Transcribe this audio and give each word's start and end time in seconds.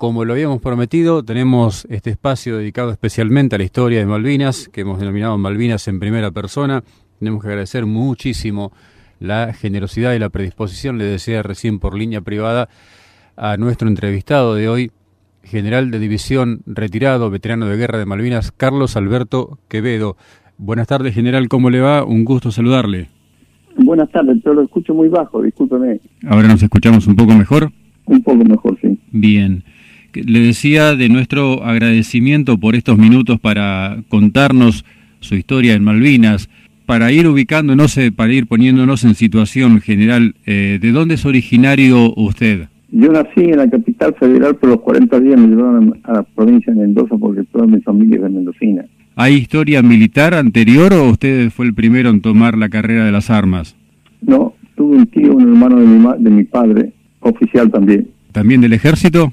Como 0.00 0.24
lo 0.24 0.32
habíamos 0.32 0.62
prometido, 0.62 1.22
tenemos 1.22 1.86
este 1.90 2.08
espacio 2.08 2.56
dedicado 2.56 2.90
especialmente 2.90 3.56
a 3.56 3.58
la 3.58 3.64
historia 3.64 3.98
de 3.98 4.06
Malvinas, 4.06 4.66
que 4.70 4.80
hemos 4.80 4.98
denominado 4.98 5.36
Malvinas 5.36 5.88
en 5.88 6.00
primera 6.00 6.30
persona. 6.30 6.82
Tenemos 7.18 7.42
que 7.42 7.48
agradecer 7.48 7.84
muchísimo 7.84 8.72
la 9.18 9.52
generosidad 9.52 10.14
y 10.14 10.18
la 10.18 10.30
predisposición, 10.30 10.96
le 10.96 11.04
decía 11.04 11.42
recién 11.42 11.78
por 11.78 11.98
línea 11.98 12.22
privada, 12.22 12.70
a 13.36 13.58
nuestro 13.58 13.88
entrevistado 13.88 14.54
de 14.54 14.70
hoy, 14.70 14.90
general 15.42 15.90
de 15.90 15.98
división 15.98 16.62
retirado, 16.64 17.28
veterano 17.28 17.66
de 17.66 17.76
guerra 17.76 17.98
de 17.98 18.06
Malvinas, 18.06 18.52
Carlos 18.52 18.96
Alberto 18.96 19.58
Quevedo. 19.68 20.16
Buenas 20.56 20.86
tardes, 20.86 21.14
general, 21.14 21.46
¿cómo 21.48 21.68
le 21.68 21.80
va? 21.80 22.06
Un 22.06 22.24
gusto 22.24 22.50
saludarle. 22.50 23.10
Buenas 23.76 24.10
tardes, 24.10 24.38
pero 24.42 24.54
lo 24.54 24.62
escucho 24.62 24.94
muy 24.94 25.10
bajo, 25.10 25.42
discúlpeme. 25.42 26.00
¿Ahora 26.26 26.48
nos 26.48 26.62
escuchamos 26.62 27.06
un 27.06 27.16
poco 27.16 27.34
mejor? 27.34 27.70
Un 28.06 28.22
poco 28.22 28.42
mejor, 28.46 28.78
sí. 28.80 28.98
Bien. 29.12 29.62
Le 30.14 30.40
decía 30.40 30.94
de 30.94 31.08
nuestro 31.08 31.64
agradecimiento 31.64 32.58
por 32.58 32.74
estos 32.74 32.98
minutos 32.98 33.38
para 33.40 33.98
contarnos 34.08 34.84
su 35.20 35.34
historia 35.36 35.74
en 35.74 35.84
Malvinas, 35.84 36.48
para 36.86 37.12
ir 37.12 37.28
ubicándonos, 37.28 37.98
para 38.16 38.32
ir 38.32 38.46
poniéndonos 38.46 39.04
en 39.04 39.14
situación 39.14 39.80
general. 39.80 40.34
Eh, 40.46 40.78
¿De 40.80 40.90
dónde 40.90 41.14
es 41.14 41.24
originario 41.24 42.12
usted? 42.16 42.68
Yo 42.90 43.12
nací 43.12 43.42
en 43.42 43.58
la 43.58 43.70
capital 43.70 44.14
federal, 44.18 44.56
pero 44.60 44.72
los 44.72 44.82
40 44.82 45.20
días 45.20 45.38
me 45.38 45.48
llevaron 45.48 46.00
a 46.02 46.14
la 46.14 46.22
provincia 46.24 46.72
de 46.72 46.80
Mendoza 46.80 47.16
porque 47.16 47.44
toda 47.44 47.66
mi 47.66 47.80
familia 47.80 48.16
es 48.16 48.22
de 48.22 48.28
Mendocina. 48.30 48.84
¿Hay 49.14 49.34
historia 49.34 49.82
militar 49.82 50.34
anterior 50.34 50.92
o 50.94 51.10
usted 51.10 51.50
fue 51.50 51.66
el 51.66 51.74
primero 51.74 52.10
en 52.10 52.20
tomar 52.20 52.58
la 52.58 52.68
carrera 52.68 53.04
de 53.04 53.12
las 53.12 53.30
armas? 53.30 53.76
No, 54.22 54.54
tuve 54.74 54.96
un 54.96 55.06
tío, 55.06 55.34
un 55.36 55.42
hermano 55.42 55.78
de 55.78 55.86
mi, 55.86 56.24
de 56.24 56.30
mi 56.30 56.44
padre, 56.44 56.92
oficial 57.20 57.70
también. 57.70 58.08
¿También 58.32 58.60
del 58.60 58.72
ejército? 58.72 59.32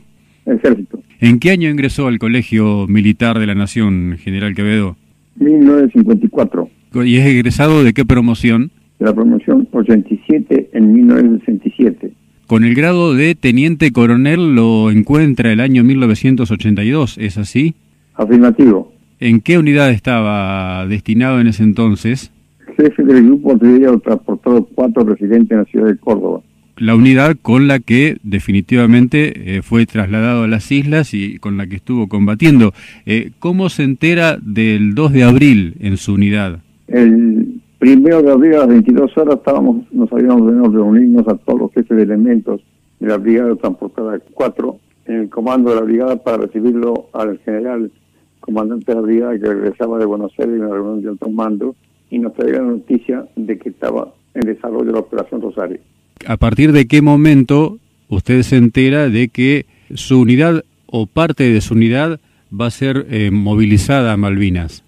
Ejército. 0.56 1.02
¿En 1.20 1.40
qué 1.40 1.52
año 1.52 1.70
ingresó 1.70 2.08
al 2.08 2.20
Colegio 2.20 2.88
Militar 2.88 3.40
de 3.40 3.48
la 3.48 3.56
Nación, 3.56 4.18
General 4.20 4.54
Quevedo? 4.56 4.96
1954. 5.36 6.70
¿Y 7.06 7.18
es 7.18 7.26
egresado 7.26 7.84
de 7.84 7.94
qué 7.94 8.06
promoción? 8.06 8.72
De 9.00 9.06
la 9.06 9.14
promoción 9.14 9.68
87 9.72 10.70
en 10.74 10.94
1967. 10.94 12.14
Con 12.48 12.64
el 12.64 12.76
grado 12.76 13.14
de 13.14 13.36
teniente 13.36 13.92
coronel 13.92 14.56
lo 14.56 14.90
encuentra 14.90 15.52
el 15.52 15.60
año 15.60 15.84
1982, 15.84 17.18
¿es 17.18 17.38
así? 17.38 17.76
Afirmativo. 18.16 18.94
¿En 19.20 19.42
qué 19.42 19.58
unidad 19.58 19.90
estaba 19.90 20.88
destinado 20.88 21.42
en 21.42 21.48
ese 21.48 21.64
entonces? 21.64 22.32
Jefe 22.78 23.04
del 23.04 23.26
grupo 23.26 23.56
de 23.56 24.00
transportado 24.04 24.68
cuatro 24.76 25.04
residentes 25.04 25.52
en 25.52 25.58
la 25.58 25.66
ciudad 25.66 25.88
de 25.88 25.98
Córdoba 25.98 26.42
la 26.78 26.96
unidad 26.96 27.36
con 27.42 27.68
la 27.68 27.80
que 27.80 28.18
definitivamente 28.24 29.58
eh, 29.58 29.62
fue 29.62 29.86
trasladado 29.86 30.44
a 30.44 30.48
las 30.48 30.72
islas 30.72 31.14
y 31.14 31.40
con 31.40 31.58
la 31.58 31.68
que 31.68 31.78
estuvo 31.78 32.08
combatiendo. 32.08 32.74
Eh, 33.06 33.32
¿Cómo 33.40 33.70
se 33.70 33.84
entera 33.84 34.38
del 34.42 34.96
2 34.96 35.14
de 35.14 35.24
abril 35.24 35.76
en 35.80 35.98
su 35.98 36.14
unidad? 36.14 36.60
El 36.88 37.62
primero 37.80 38.22
de 38.22 38.32
abril 38.32 38.54
a 38.56 38.60
las 38.60 38.68
22 38.70 39.18
horas 39.18 39.36
estábamos, 39.36 39.92
nos 39.92 40.12
habíamos 40.12 40.46
venido 40.46 40.70
reunirnos 40.72 41.28
a 41.28 41.36
todos 41.36 41.60
los 41.60 41.74
jefes 41.74 41.98
de 41.98 42.04
elementos 42.04 42.62
de 43.00 43.08
la 43.08 43.18
Brigada 43.18 43.56
Transportada 43.56 44.20
4 44.34 44.80
en 45.08 45.16
el 45.16 45.30
comando 45.30 45.70
de 45.70 45.78
la 45.78 45.82
brigada 45.82 46.16
para 46.18 46.38
recibirlo 46.38 47.10
al 47.14 47.40
general 47.40 47.92
comandante 48.40 48.92
de 48.92 48.96
la 48.96 49.02
brigada 49.02 49.40
que 49.40 49.48
regresaba 49.48 50.00
de 50.00 50.06
Buenos 50.06 50.32
Aires 50.38 50.56
en 50.56 50.62
la 50.62 50.74
reunión 50.74 51.02
de 51.02 51.10
alto 51.10 51.30
mando 51.30 51.76
y 52.10 52.20
nos 52.20 52.34
traía 52.34 52.62
la 52.62 52.70
noticia 52.70 53.28
de 53.36 53.58
que 53.58 53.70
estaba 53.70 54.14
en 54.34 54.42
desarrollo 54.42 54.86
de 54.86 54.92
la 54.94 55.00
Operación 55.00 55.42
Rosario. 55.42 55.80
¿A 56.26 56.38
partir 56.38 56.72
de 56.72 56.88
qué 56.88 57.02
momento 57.02 57.78
usted 58.10 58.42
se 58.42 58.58
entera 58.58 59.10
de 59.10 59.28
que 59.30 59.66
su 59.94 60.20
unidad 60.22 60.64
o 60.88 61.06
parte 61.06 61.52
de 61.52 61.62
su 61.62 61.74
unidad 61.74 62.20
va 62.50 62.68
a 62.68 62.72
ser 62.72 63.06
eh, 63.10 63.30
movilizada 63.32 64.14
a 64.14 64.18
Malvinas? 64.18 64.84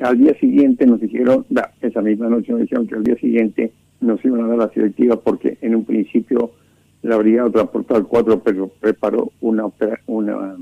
Al 0.00 0.18
día 0.18 0.34
siguiente 0.38 0.86
nos 0.86 1.00
dijeron, 1.00 1.46
esa 1.80 2.02
misma 2.02 2.28
noche 2.28 2.52
nos 2.52 2.62
dijeron 2.62 2.86
que 2.86 2.94
al 2.96 3.04
día 3.04 3.16
siguiente 3.16 3.72
nos 4.00 4.24
iban 4.24 4.42
a 4.42 4.48
dar 4.48 4.58
las 4.58 4.74
directivas 4.74 5.18
porque 5.24 5.56
en 5.62 5.76
un 5.76 5.84
principio 5.84 6.52
la 7.02 7.16
Brigada 7.16 7.50
Transportal 7.50 8.06
4 8.06 8.42
preparó 8.80 9.32
una, 9.40 9.64
una, 10.06 10.56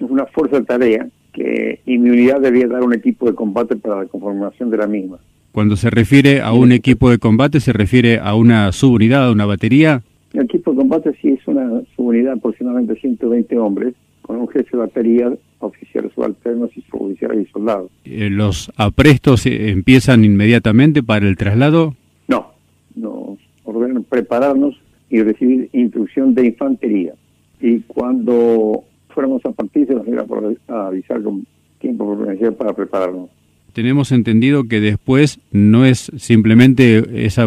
una 0.00 0.26
fuerza 0.26 0.60
de 0.60 0.64
tarea 0.64 1.08
que, 1.32 1.80
y 1.84 1.98
mi 1.98 2.10
unidad 2.10 2.40
debía 2.40 2.66
dar 2.68 2.82
un 2.82 2.94
equipo 2.94 3.26
de 3.26 3.34
combate 3.34 3.76
para 3.76 4.02
la 4.02 4.06
conformación 4.06 4.70
de 4.70 4.76
la 4.76 4.86
misma. 4.86 5.18
Cuando 5.56 5.76
se 5.76 5.88
refiere 5.88 6.42
a 6.42 6.52
un 6.52 6.70
equipo 6.70 7.08
de 7.08 7.16
combate, 7.16 7.60
¿se 7.60 7.72
refiere 7.72 8.18
a 8.18 8.34
una 8.34 8.72
subunidad, 8.72 9.26
a 9.26 9.32
una 9.32 9.46
batería? 9.46 10.02
El 10.34 10.42
equipo 10.42 10.72
de 10.72 10.76
combate 10.76 11.14
sí 11.22 11.28
es 11.28 11.48
una 11.48 11.80
subunidad, 11.96 12.34
aproximadamente 12.34 12.94
120 12.96 13.58
hombres, 13.58 13.94
con 14.20 14.36
un 14.36 14.48
jefe 14.48 14.68
de 14.72 14.76
batería, 14.76 15.32
oficiales 15.60 16.12
subalternos 16.12 16.76
y 16.76 16.82
suboficiales 16.82 17.48
y 17.48 17.50
soldados. 17.50 17.90
Eh, 18.04 18.28
¿Los 18.28 18.70
aprestos 18.76 19.46
empiezan 19.46 20.26
inmediatamente 20.26 21.02
para 21.02 21.26
el 21.26 21.38
traslado? 21.38 21.94
No, 22.28 22.52
nos 22.94 23.38
ordenan 23.64 24.04
prepararnos 24.04 24.78
y 25.08 25.22
recibir 25.22 25.70
instrucción 25.72 26.34
de 26.34 26.48
infantería. 26.48 27.14
Y 27.62 27.80
cuando 27.80 28.84
fuéramos 29.08 29.42
a 29.46 29.52
partir, 29.52 29.86
se 29.86 29.94
nos 29.94 30.06
iba 30.06 30.22
a 30.68 30.88
avisar 30.88 31.22
con 31.22 31.46
tiempo 31.78 32.14
para 32.58 32.74
prepararnos 32.74 33.30
tenemos 33.76 34.10
entendido 34.10 34.64
que 34.64 34.80
después 34.80 35.38
no 35.52 35.84
es 35.84 36.10
simplemente 36.16 37.26
esa 37.26 37.46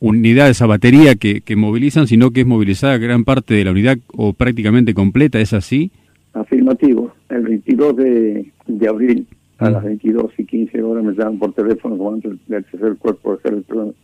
unidad, 0.00 0.48
esa 0.48 0.64
batería 0.64 1.14
que, 1.16 1.42
movilizan, 1.56 2.06
sino 2.06 2.30
que 2.30 2.40
es 2.40 2.46
movilizada 2.46 2.96
gran 2.96 3.24
parte 3.24 3.52
de 3.52 3.66
la 3.66 3.72
unidad 3.72 3.98
o 4.14 4.32
prácticamente 4.32 4.94
completa, 4.94 5.38
¿es 5.40 5.52
así? 5.52 5.90
Afirmativo. 6.32 7.12
El 7.28 7.42
22 7.42 7.96
de, 7.96 8.52
abril 8.88 9.26
a 9.58 9.68
las 9.68 9.84
22 9.84 10.32
y 10.38 10.46
15 10.46 10.82
horas 10.82 11.04
me 11.04 11.12
llaman 11.12 11.38
por 11.38 11.52
teléfono 11.52 11.98
como 11.98 12.14
antes 12.14 12.32
del 12.46 12.64
tercer 12.64 12.96
cuerpo 12.96 13.32
de 13.32 13.36
ejército 13.36 13.94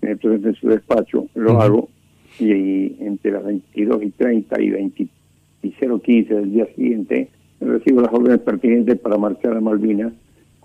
que 0.00 0.06
me 0.06 0.12
en 0.48 0.54
su 0.54 0.68
despacho, 0.68 1.26
lo 1.34 1.60
hago 1.60 1.90
y, 2.38 2.96
entre 3.04 3.32
las 3.32 3.44
22 3.44 4.04
y 4.04 4.10
30 4.12 4.62
y 4.62 4.70
20 4.70 5.08
y 5.64 5.70
015 5.70 6.34
del 6.34 6.50
día 6.50 6.66
siguiente 6.74 7.28
recibo 7.60 8.00
las 8.00 8.14
órdenes 8.14 8.40
pertinentes 8.40 8.98
para 8.98 9.18
marchar 9.18 9.54
a 9.54 9.60
Malvinas 9.60 10.14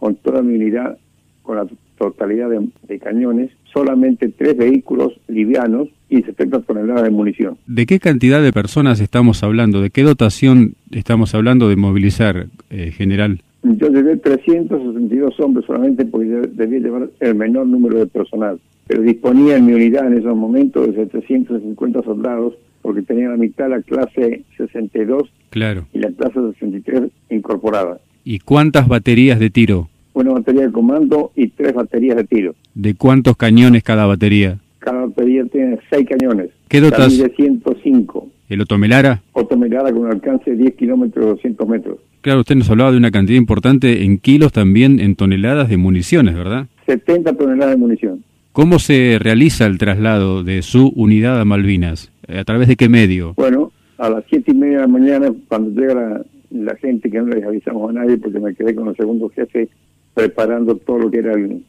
con 0.05 0.13
toda 0.17 0.43
mi 0.43 0.53
unidad, 0.53 0.99
con 1.41 1.55
la 1.57 1.65
totalidad 1.97 2.51
de, 2.51 2.99
cañones, 2.99 3.49
solamente 3.73 4.29
tres 4.29 4.55
vehículos 4.55 5.13
livianos 5.27 5.87
y 6.09 6.21
70 6.21 6.59
toneladas 6.59 7.01
de 7.01 7.09
munición. 7.09 7.57
¿De 7.65 7.87
qué 7.87 7.99
cantidad 7.99 8.43
de 8.43 8.53
personas 8.53 8.99
estamos 8.99 9.41
hablando? 9.41 9.81
¿De 9.81 9.89
qué 9.89 10.03
dotación 10.03 10.75
estamos 10.91 11.33
hablando 11.33 11.69
de 11.69 11.75
movilizar, 11.75 12.45
eh, 12.69 12.91
general? 12.91 13.41
Yo 13.63 13.89
llevé 13.89 14.17
362 14.17 15.39
hombres 15.39 15.65
solamente 15.65 16.05
porque 16.05 16.49
debía 16.53 16.81
llevar 16.81 17.09
el 17.19 17.33
menor 17.33 17.65
número 17.65 17.97
de 17.97 18.05
personal, 18.05 18.59
pero 18.85 19.01
disponía 19.01 19.57
en 19.57 19.65
mi 19.65 19.73
unidad 19.73 20.05
en 20.05 20.19
esos 20.19 20.37
momentos 20.37 20.85
de 20.85 20.93
750 20.93 22.03
soldados 22.03 22.53
porque 22.83 23.01
tenía 23.01 23.29
la 23.29 23.37
mitad 23.37 23.71
la 23.71 23.81
clase 23.81 24.43
62 24.55 25.31
claro. 25.49 25.87
y 25.93 25.97
la 25.97 26.11
clase 26.11 26.39
63 26.59 27.09
incorporada. 27.31 27.97
¿Y 28.23 28.37
cuántas 28.37 28.87
baterías 28.87 29.39
de 29.39 29.49
tiro? 29.49 29.89
Una 30.15 30.31
batería 30.31 30.61
de 30.61 30.71
comando 30.71 31.33
y 31.35 31.49
tres 31.49 31.73
baterías 31.73 32.15
de 32.15 32.23
tiro. 32.23 32.55
¿De 32.73 32.95
cuántos 32.95 33.35
cañones 33.35 33.83
cada 33.83 34.05
batería? 34.05 34.59
Cada 34.79 35.07
batería 35.07 35.43
tiene 35.51 35.77
seis 35.89 36.07
cañones. 36.07 36.51
¿Qué 36.69 36.79
dotas? 36.79 37.17
de 37.17 37.29
105. 37.29 38.29
¿El 38.47 38.61
Otomelara? 38.61 39.21
Otomelara 39.33 39.91
con 39.91 40.03
un 40.03 40.11
alcance 40.11 40.51
de 40.51 40.57
10 40.57 40.75
kilómetros, 40.75 41.25
200 41.25 41.67
metros. 41.67 41.99
Claro, 42.21 42.39
usted 42.39 42.55
nos 42.55 42.69
hablaba 42.69 42.91
de 42.91 42.97
una 42.97 43.11
cantidad 43.11 43.37
importante 43.37 44.03
en 44.05 44.17
kilos, 44.17 44.53
también 44.53 45.01
en 45.01 45.15
toneladas 45.15 45.67
de 45.67 45.75
municiones, 45.75 46.33
¿verdad? 46.33 46.67
70 46.85 47.33
toneladas 47.33 47.75
de 47.75 47.77
munición. 47.77 48.23
¿Cómo 48.53 48.79
se 48.79 49.17
realiza 49.19 49.65
el 49.65 49.77
traslado 49.77 50.45
de 50.45 50.61
su 50.61 50.93
unidad 50.95 51.41
a 51.41 51.45
Malvinas? 51.45 52.13
¿A 52.29 52.45
través 52.45 52.69
de 52.69 52.77
qué 52.77 52.87
medio? 52.87 53.33
Bueno, 53.35 53.73
a 53.97 54.09
las 54.09 54.23
siete 54.29 54.51
y 54.51 54.55
media 54.55 54.77
de 54.77 54.81
la 54.83 54.87
mañana, 54.87 55.33
cuando 55.49 55.77
llega 55.77 55.93
la, 55.93 56.25
la 56.51 56.75
gente 56.77 57.11
que 57.11 57.17
no 57.17 57.27
les 57.27 57.43
avisamos 57.43 57.89
a 57.89 57.93
nadie 57.93 58.17
porque 58.17 58.39
me 58.39 58.55
quedé 58.55 58.73
con 58.73 58.87
el 58.87 58.95
segundo 58.95 59.27
jefe 59.29 59.67
preparando 60.15 60.77
todo 60.77 60.97
lo 60.97 61.11
que 61.11 61.19
era 61.19 61.33
el, 61.33 61.61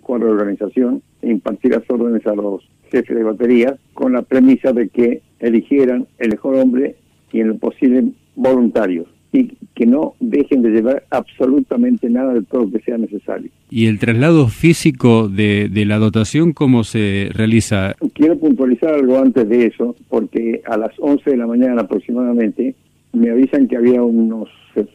cuadro 0.00 0.26
de 0.26 0.32
organización 0.32 1.02
e 1.22 1.30
impartir 1.30 1.70
las 1.72 1.88
órdenes 1.88 2.26
a 2.26 2.34
los 2.34 2.62
jefes 2.90 3.16
de 3.16 3.22
batería 3.22 3.76
con 3.94 4.12
la 4.12 4.22
premisa 4.22 4.72
de 4.72 4.88
que 4.88 5.22
eligieran 5.40 6.06
el 6.18 6.30
mejor 6.30 6.56
hombre 6.56 6.96
y 7.32 7.40
en 7.40 7.48
lo 7.48 7.56
posible 7.56 8.04
voluntarios 8.34 9.06
y 9.32 9.52
que 9.74 9.84
no 9.84 10.14
dejen 10.20 10.62
de 10.62 10.70
llevar 10.70 11.04
absolutamente 11.10 12.08
nada 12.08 12.34
de 12.34 12.42
todo 12.42 12.64
lo 12.64 12.70
que 12.70 12.80
sea 12.80 12.96
necesario. 12.96 13.50
¿Y 13.68 13.86
el 13.86 13.98
traslado 13.98 14.46
físico 14.48 15.28
de, 15.28 15.68
de 15.68 15.84
la 15.84 15.98
dotación 15.98 16.52
cómo 16.52 16.84
se 16.84 17.30
realiza? 17.32 17.94
Quiero 18.12 18.38
puntualizar 18.38 18.94
algo 18.94 19.18
antes 19.18 19.48
de 19.48 19.66
eso, 19.66 19.96
porque 20.08 20.62
a 20.66 20.76
las 20.76 20.92
11 20.98 21.30
de 21.30 21.36
la 21.36 21.46
mañana 21.48 21.82
aproximadamente 21.82 22.76
me 23.12 23.30
avisan 23.30 23.66
que 23.66 23.76
había 23.76 24.02
unos 24.02 24.48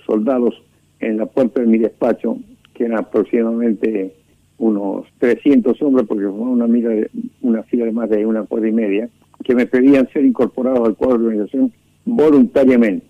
soldados 0.06 0.56
en 1.00 1.18
la 1.18 1.26
puerta 1.26 1.62
de 1.62 1.68
mi 1.68 1.78
despacho, 1.78 2.38
que 2.80 2.94
aproximadamente 2.96 4.16
unos 4.58 5.06
300 5.20 5.82
hombres, 5.82 6.08
porque 6.08 6.24
fue 6.24 6.32
una, 6.32 6.66
mira 6.66 6.92
una 7.42 7.64
fila 7.64 7.86
de 7.86 7.92
más 7.92 8.10
de 8.10 8.26
una 8.26 8.44
cuadra 8.44 8.70
y 8.70 8.72
media, 8.72 9.10
que 9.44 9.54
me 9.54 9.66
pedían 9.66 10.08
ser 10.14 10.24
incorporados 10.24 10.88
al 10.88 10.96
cuadro 10.96 11.18
de 11.18 11.26
organización 11.28 11.74
voluntariamente. 12.06 13.06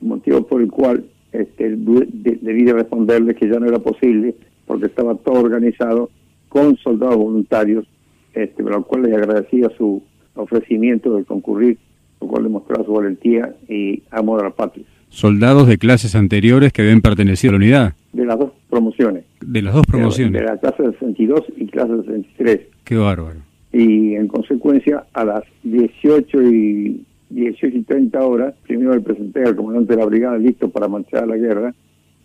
motivo 0.00 0.46
por 0.46 0.62
el 0.62 0.70
cual 0.70 1.04
este, 1.32 1.76
debí 1.76 2.64
de 2.64 2.72
responderle 2.72 3.34
que 3.34 3.48
ya 3.48 3.60
no 3.60 3.66
era 3.66 3.78
posible 3.78 4.34
porque 4.66 4.86
estaba 4.86 5.14
todo 5.14 5.40
organizado 5.40 6.08
con 6.48 6.76
soldados 6.78 7.16
voluntarios, 7.16 7.86
este, 8.32 8.62
por 8.62 8.72
lo 8.72 8.84
cual 8.84 9.02
le 9.02 9.14
agradecía 9.14 9.68
su 9.76 10.02
ofrecimiento 10.34 11.16
de 11.16 11.24
concurrir, 11.24 11.76
lo 12.20 12.28
cual 12.28 12.44
demostraba 12.44 12.84
su 12.84 12.92
valentía 12.92 13.54
y 13.68 14.02
amor 14.10 14.40
a 14.40 14.44
la 14.44 14.50
patria. 14.50 14.86
Soldados 15.10 15.68
de 15.68 15.76
clases 15.76 16.14
anteriores 16.14 16.72
que 16.72 16.82
habían 16.82 17.00
pertenecido 17.00 17.50
a 17.50 17.52
la 17.52 17.56
unidad. 17.58 17.94
De 18.12 18.24
las 18.24 18.38
dos 18.38 18.52
promociones. 18.68 19.24
De 19.40 19.62
las 19.62 19.74
dos 19.74 19.84
promociones. 19.86 20.40
De, 20.40 20.46
la 20.46 20.56
clase 20.56 20.84
62 20.84 21.44
y 21.56 21.66
clase 21.66 21.96
63. 22.06 22.60
Qué 22.84 22.96
bárbaro. 22.96 23.40
Y 23.72 24.14
en 24.14 24.28
consecuencia, 24.28 25.04
a 25.12 25.24
las 25.24 25.42
18 25.64 26.42
y 26.42 27.04
18 27.30 27.76
y 27.76 27.82
30 27.82 28.20
horas, 28.20 28.54
primero 28.62 28.94
le 28.94 29.00
presenté 29.00 29.44
al 29.44 29.56
comandante 29.56 29.94
de 29.94 30.00
la 30.00 30.06
brigada 30.06 30.38
listo 30.38 30.70
para 30.70 30.88
marchar 30.88 31.24
a 31.24 31.26
la 31.26 31.36
guerra, 31.36 31.74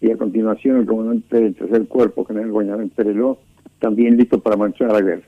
y 0.01 0.11
a 0.11 0.17
continuación 0.17 0.77
el 0.77 0.85
comandante 0.85 1.39
del 1.39 1.55
tercer 1.55 1.87
cuerpo, 1.87 2.25
general 2.25 2.51
Guañamén 2.51 2.89
Pereló, 2.89 3.39
también 3.79 4.17
listo 4.17 4.39
para 4.39 4.57
marchar 4.57 4.89
a 4.89 4.93
la 4.93 5.01
guerra. 5.01 5.23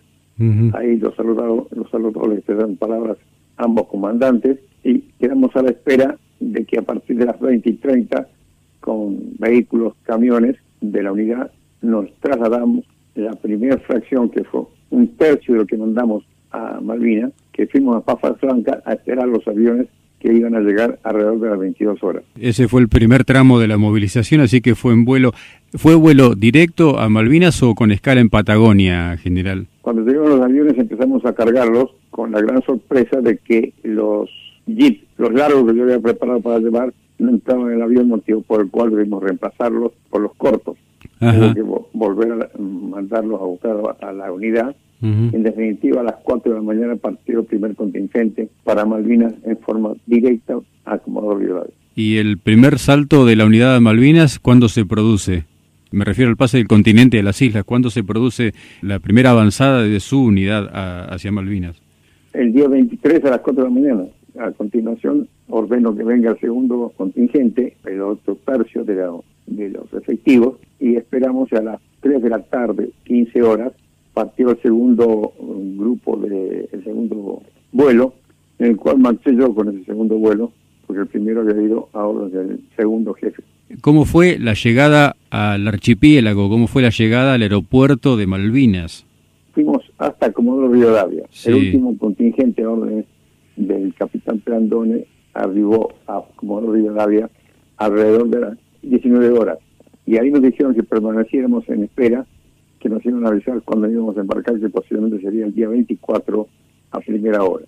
Ahí 0.74 0.98
los 0.98 1.16
saludados, 1.16 1.66
los 1.72 1.90
saludados 1.90 2.30
les 2.30 2.46
dan 2.46 2.76
palabras 2.76 3.18
ambos 3.58 3.88
comandantes 3.88 4.60
y 4.84 5.00
quedamos 5.20 5.56
a 5.56 5.64
la 5.64 5.72
espera 5.72 6.18
de 6.40 6.66
que 6.66 6.80
a 6.80 6.82
partir 6.82 7.18
de 7.18 7.26
las 7.26 7.40
20 7.40 7.70
y 7.70 7.74
30, 7.74 8.28
con 8.80 9.18
vehículos, 9.38 9.94
camiones 10.04 10.56
de 10.82 11.04
la 11.04 11.12
unidad, 11.12 11.52
nos 11.82 12.12
trasladamos 12.20 12.86
la 13.16 13.34
primera 13.34 13.78
fracción, 13.80 14.30
que 14.30 14.44
fue 14.44 14.62
un 14.90 15.08
tercio 15.18 15.56
de 15.56 15.62
lo 15.62 15.66
que 15.68 15.78
mandamos 15.78 16.24
a 16.52 16.80
Malvinas, 16.82 17.32
que 17.52 17.68
fuimos 17.68 17.98
a 17.98 18.02
Pafa 18.02 18.36
Franca 18.36 18.82
a 18.86 18.94
esperar 18.94 19.28
los 19.28 19.48
aviones 19.48 19.88
que 20.20 20.34
iban 20.34 20.56
a 20.56 20.60
llegar 20.60 21.00
alrededor 21.04 21.40
de 21.40 21.50
las 21.50 21.60
22 21.60 22.04
horas. 22.04 22.24
Ese 22.40 22.68
fue 22.68 22.82
el 22.82 22.90
primer 22.90 23.24
tramo 23.24 23.60
de 23.60 23.68
la 23.68 23.78
movilización, 23.78 24.42
así 24.42 24.62
que 24.62 24.76
fue 24.76 24.94
en 24.94 25.06
vuelo. 25.06 25.32
¿Fue 25.74 25.96
vuelo 25.96 26.34
directo 26.34 26.98
a 26.98 27.10
Malvinas 27.10 27.62
o 27.62 27.76
con 27.76 27.92
escala 27.92 28.22
en 28.22 28.30
Patagonia, 28.30 29.18
general? 29.18 29.68
Cuando 29.82 30.04
llegamos 30.04 30.30
los 30.30 30.42
aviones 30.42 30.78
empezamos 30.78 31.24
a 31.26 31.34
cargarlos 31.34 31.92
con 32.10 32.32
la 32.32 32.42
gran 32.42 32.64
sorpresa 32.64 33.22
de 33.22 33.38
que 33.38 33.74
los 33.84 34.30
jeeps, 34.66 35.07
los 35.18 35.34
largos 35.34 35.66
que 35.66 35.78
yo 35.78 35.84
había 35.84 36.00
preparado 36.00 36.42
para 36.42 36.60
llevar, 36.60 36.94
no 37.20 37.30
entraban 37.30 37.68
en 37.68 37.74
el 37.74 37.82
avión, 37.82 38.08
motivo 38.08 38.42
por 38.42 38.62
el 38.62 38.70
cual 38.70 38.92
debimos 38.92 39.24
reemplazarlos 39.24 39.92
por 40.10 40.22
los 40.22 40.34
cortos. 40.36 40.78
Que 41.20 41.64
volver 41.94 42.32
a 42.32 42.62
mandarlos 42.62 43.42
a 43.42 43.46
buscar 43.46 43.78
a 44.02 44.14
la 44.14 44.32
unidad 44.32 44.76
en 45.02 45.44
definitiva, 45.44 46.02
a 46.02 46.04
las 46.04 46.16
4 46.24 46.54
de 46.54 46.58
la 46.58 46.64
mañana 46.64 46.96
partió 46.96 47.42
el 47.42 47.46
primer 47.46 47.76
contingente 47.76 48.50
para 48.64 48.84
Malvinas 48.86 49.34
en 49.44 49.58
forma 49.60 49.94
directa 50.08 50.58
a 50.86 50.98
Comodoro 50.98 51.38
Rivadavia. 51.38 51.74
¿Y 51.96 52.18
el 52.18 52.38
primer 52.40 52.80
salto 52.80 53.26
de 53.26 53.36
la 53.36 53.46
unidad 53.46 53.76
de 53.76 53.80
Malvinas, 53.80 54.40
cuándo 54.40 54.70
se 54.70 54.86
produce? 54.86 55.46
Me 55.92 56.04
refiero 56.04 56.30
al 56.30 56.38
pase 56.38 56.58
del 56.58 56.68
continente 56.68 57.20
a 57.20 57.24
las 57.24 57.42
islas. 57.42 57.64
¿Cuándo 57.64 57.90
se 57.90 58.04
produce 58.04 58.54
la 58.82 59.00
primera 59.00 59.32
avanzada 59.32 59.84
de 59.84 60.00
su 60.00 60.22
unidad 60.22 60.68
hacia 61.14 61.32
Malvinas? 61.32 61.76
El 62.34 62.54
día 62.54 62.68
23 62.68 63.24
a 63.26 63.30
las 63.32 63.40
4 63.42 63.64
de 63.64 63.70
la 63.70 63.74
mañana. 63.74 64.04
A 64.40 64.52
continuación, 64.52 65.28
ordeno 65.50 65.96
que 65.96 66.04
venga 66.04 66.32
el 66.32 66.40
segundo 66.40 66.92
contingente, 66.96 67.76
el 67.86 68.02
otro 68.02 68.38
tercio 68.46 68.84
de, 68.84 68.96
de 69.48 69.70
los 69.70 69.92
efectivos, 69.94 70.58
y 70.80 70.96
esperamos 70.96 71.52
a 71.54 71.62
las 71.62 71.82
3 72.02 72.22
de 72.22 72.30
la 72.30 72.42
tarde, 72.44 72.90
15 73.06 73.42
horas, 73.42 73.74
partió 74.14 74.52
el 74.52 74.62
segundo 74.62 75.34
grupo, 75.78 76.18
de, 76.18 76.70
el 76.72 76.84
segundo 76.84 77.42
vuelo, 77.72 78.14
en 78.60 78.72
el 78.72 78.78
cual 78.78 79.00
marché 79.00 79.36
yo 79.36 79.54
con 79.54 79.70
ese 79.70 79.86
segundo 79.86 80.18
vuelo, 80.18 80.52
porque 80.86 81.02
el 81.02 81.08
primero 81.08 81.42
había 81.42 81.62
ido 81.62 81.90
a 81.94 82.06
orden 82.06 82.32
del 82.32 82.60
segundo 82.76 83.14
jefe. 83.14 83.44
¿Cómo 83.82 84.06
fue 84.06 84.40
la 84.40 84.54
llegada 84.54 85.16
al 85.30 85.68
archipiélago? 85.68 86.50
¿Cómo 86.50 86.68
fue 86.68 86.82
la 86.82 86.90
llegada 86.90 87.34
al 87.34 87.42
aeropuerto 87.42 88.18
de 88.18 88.26
Malvinas? 88.26 89.06
Fuimos 89.54 89.84
hasta 89.98 90.32
Comodoro 90.32 90.72
Rivadavia. 90.72 91.24
El 91.46 91.56
último 91.56 91.98
contingente 91.98 92.64
a 92.64 92.70
orden 92.70 93.06
del 93.58 93.94
capitán 93.96 94.40
Prandone 94.40 95.06
arribó 95.34 95.94
a 96.08 96.24
Comodoro 96.36 96.74
Rivadavia 96.74 97.30
alrededor 97.78 98.30
de 98.30 98.40
las 98.40 98.58
19 98.82 99.32
horas. 99.32 99.60
Y 100.06 100.18
ahí 100.18 100.32
nos 100.32 100.42
dijeron 100.42 100.74
que 100.74 100.84
permaneciéramos 100.84 101.68
en 101.70 101.84
espera 101.84 102.26
que 102.80 102.90
nos 102.90 103.06
iban 103.06 103.26
a 103.26 103.30
avisar 103.30 103.62
cuando 103.64 103.90
íbamos 103.90 104.18
a 104.18 104.22
embarcar, 104.22 104.60
que 104.60 104.70
posiblemente 104.70 105.22
sería 105.22 105.46
el 105.46 105.54
día 105.54 105.68
24 105.68 106.48
a 106.92 107.00
primera 107.00 107.44
hora. 107.44 107.66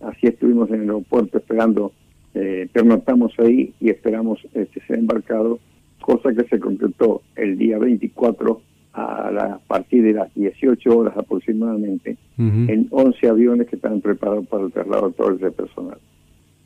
Así 0.00 0.26
estuvimos 0.26 0.68
en 0.70 0.82
el 0.82 0.90
aeropuerto 0.90 1.38
esperando, 1.38 1.92
eh, 2.34 2.68
pernoctamos 2.72 3.32
ahí 3.38 3.72
y 3.80 3.90
esperamos 3.90 4.40
este, 4.52 4.80
ser 4.86 4.98
embarcado, 4.98 5.58
cosa 6.00 6.34
que 6.34 6.44
se 6.48 6.58
concretó 6.58 7.22
el 7.36 7.56
día 7.58 7.78
24 7.78 8.60
a, 8.92 9.30
la, 9.30 9.60
partir 9.66 10.02
de 10.02 10.12
las 10.12 10.34
18 10.34 10.96
horas 10.96 11.16
aproximadamente, 11.16 12.16
en 12.38 12.88
11 12.90 13.28
aviones 13.28 13.68
que 13.68 13.76
estaban 13.76 14.00
preparados 14.00 14.46
para 14.46 14.64
el 14.64 14.72
traslado 14.72 15.08
de 15.08 15.14
todo 15.14 15.32
ese 15.32 15.50
personal. 15.50 15.98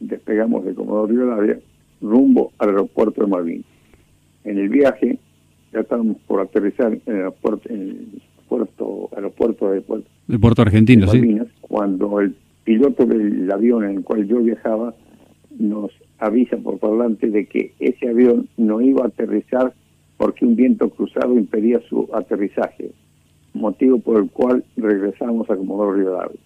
Despegamos 0.00 0.64
de 0.64 0.74
Comodoro 0.74 1.06
Rivadavia 1.06 1.58
rumbo 2.00 2.52
al 2.58 2.70
aeropuerto 2.70 3.22
de 3.22 3.26
Malvinas. 3.26 3.66
En 4.44 4.58
el 4.58 4.68
viaje 4.68 5.18
ya 5.72 5.80
estábamos 5.80 6.18
por 6.26 6.40
aterrizar 6.40 6.92
en 6.92 7.00
el 7.06 7.16
aeropuerto, 7.16 7.68
en 7.68 7.80
el 7.80 8.22
puerto, 8.48 9.10
aeropuerto 9.16 9.70
de 9.70 9.80
Puerto, 10.38 10.62
Argentino, 10.62 11.06
sí. 11.08 11.38
cuando 11.60 12.20
el 12.20 12.36
piloto 12.64 13.04
del 13.06 13.50
avión 13.50 13.84
en 13.84 13.96
el 13.98 14.04
cual 14.04 14.26
yo 14.26 14.40
viajaba 14.40 14.94
nos 15.58 15.90
avisa 16.18 16.56
por 16.56 16.78
parlante 16.78 17.28
de 17.28 17.46
que 17.46 17.72
ese 17.78 18.08
avión 18.08 18.48
no 18.56 18.80
iba 18.80 19.04
a 19.04 19.08
aterrizar 19.08 19.74
porque 20.24 20.46
un 20.46 20.56
viento 20.56 20.88
cruzado 20.88 21.34
impedía 21.34 21.80
su 21.86 22.08
aterrizaje, 22.14 22.92
motivo 23.52 23.98
por 23.98 24.22
el 24.22 24.30
cual 24.30 24.64
regresamos 24.74 25.50
a 25.50 25.54
Comodoro 25.54 25.92
Rivadavia. 25.92 26.40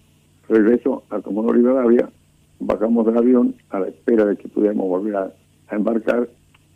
Regreso 0.49 1.03
a 1.09 1.21
Comodoro 1.21 1.53
Rivadavia, 1.53 2.09
bajamos 2.59 3.05
del 3.05 3.17
avión 3.17 3.55
a 3.69 3.79
la 3.79 3.87
espera 3.87 4.25
de 4.25 4.35
que 4.35 4.49
pudiéramos 4.49 4.85
volver 4.85 5.15
a 5.15 5.31
embarcar 5.71 6.27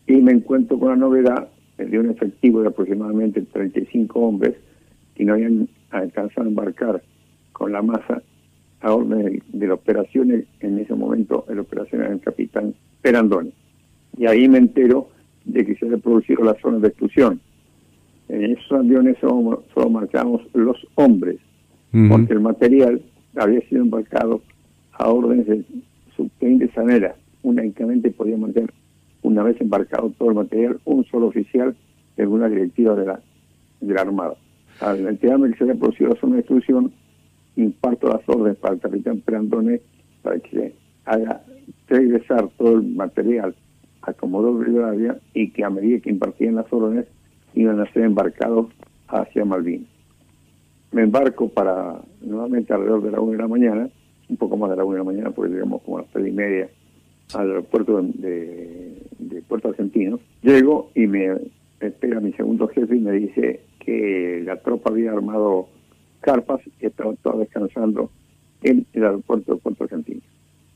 y 0.08 0.14
me 0.22 0.32
encuentro 0.32 0.80
con 0.80 0.92
la 0.92 0.96
novedad 0.96 1.50
de 1.78 2.00
un 2.00 2.10
efectivo 2.10 2.62
de 2.62 2.70
aproximadamente 2.70 3.42
35 3.42 4.18
hombres 4.22 4.56
que 5.14 5.26
no 5.26 5.34
habían 5.34 5.68
alcanzado 5.90 6.48
a 6.48 6.50
embarcar 6.52 7.04
con 7.52 7.74
la 7.74 7.82
masa 7.82 8.24
a 8.80 8.94
orden 8.94 9.44
de, 9.52 9.68
la 9.68 9.74
operación, 9.74 10.46
en 10.62 10.80
ese 10.80 10.96
momento 10.96 11.44
la 11.50 11.64
operación 11.64 12.04
era 12.04 12.14
el 12.14 12.22
capitán 12.22 12.74
Perandone. 13.02 13.52
Y 14.18 14.26
ahí 14.26 14.48
me 14.48 14.60
entero 14.60 15.10
de 15.46 15.66
que 15.66 15.76
se 15.76 15.86
había 15.86 15.98
producido 15.98 16.44
la 16.44 16.56
zona 16.62 16.80
de 16.80 16.88
exclusión. 16.88 17.40
En 18.30 18.44
esos 18.52 18.72
aviones 18.72 19.18
solo, 19.20 19.64
solo 19.74 19.90
marchábamos 19.90 20.42
los 20.54 20.78
hombres, 20.96 21.38
porque 22.10 22.34
el 22.34 22.40
material 22.40 23.02
había 23.36 23.62
sido 23.68 23.84
embarcado 23.84 24.42
a 24.94 25.10
órdenes 25.10 25.46
del 25.46 25.66
subteniente 26.16 26.74
Sanera. 26.74 27.16
Únicamente 27.44 28.10
podía 28.12 28.38
mantener 28.38 28.74
una 29.22 29.44
vez 29.44 29.60
embarcado 29.62 30.12
todo 30.18 30.30
el 30.30 30.36
material, 30.36 30.80
un 30.86 31.06
solo 31.06 31.28
oficial 31.28 31.76
según 32.16 32.42
la 32.42 32.50
directiva 32.50 32.96
de 32.96 33.06
la, 33.06 33.20
de 33.82 33.94
la 33.94 34.02
Armada. 34.02 34.36
Al 34.80 35.08
enterarme 35.08 35.52
que 35.52 35.58
se 35.58 35.64
había 35.64 35.76
producido 35.76 36.10
la 36.10 36.20
zona 36.20 36.36
de 36.36 36.42
exclusión, 36.42 36.92
imparto 37.56 38.08
las 38.08 38.28
órdenes 38.28 38.58
para 38.58 38.76
el 38.76 38.80
capitán 38.80 39.20
Perandone 39.20 39.82
para 40.22 40.40
que 40.40 40.74
haga 41.06 41.44
regresar 41.88 42.50
todo 42.58 42.76
el 42.76 42.84
material 42.84 43.56
a 44.04 44.14
Comodoro 44.14 44.62
Rivadavia 44.62 45.18
y 45.34 45.52
que 45.52 45.64
a 45.64 45.70
medida 45.70 46.00
que 46.00 46.10
impartían 46.10 46.56
las 46.56 46.72
órdenes 46.72 47.06
iban 47.56 47.80
a 47.80 47.92
ser 47.92 48.04
embarcados 48.04 48.68
hacia 49.08 49.46
Malvinas. 49.46 49.90
Me 50.92 51.04
embarco 51.04 51.50
para 51.50 52.00
nuevamente 52.22 52.74
alrededor 52.74 53.02
de 53.04 53.12
la 53.12 53.20
una 53.20 53.32
de 53.32 53.38
la 53.38 53.48
mañana, 53.48 53.90
un 54.30 54.38
poco 54.38 54.58
más 54.58 54.70
de 54.70 54.76
la 54.76 54.84
una 54.84 54.96
de 54.96 55.00
la 55.00 55.12
mañana, 55.12 55.32
porque 55.32 55.54
llegamos 55.54 55.82
como 55.82 55.98
a 55.98 56.02
las 56.02 56.12
tres 56.12 56.28
y 56.28 56.32
media 56.32 56.70
al 57.34 57.50
aeropuerto 57.50 58.02
de, 58.02 59.02
Puerto 59.48 59.70
Argentino. 59.70 60.20
Llego 60.42 60.92
y 60.96 61.08
me 61.08 61.36
espera 61.80 62.20
mi 62.20 62.32
segundo 62.34 62.68
jefe 62.68 62.96
y 62.96 63.00
me 63.00 63.12
dice 63.12 63.62
que 63.80 64.42
la 64.46 64.58
tropa 64.58 64.90
había 64.90 65.12
armado 65.12 65.68
carpas 66.22 66.62
y 66.80 66.86
estaba 66.86 67.14
toda 67.22 67.38
descansando 67.38 68.10
en 68.62 68.86
el 68.94 69.04
aeropuerto 69.04 69.56
de 69.56 69.62
Puerto 69.62 69.84
Argentino. 69.84 70.22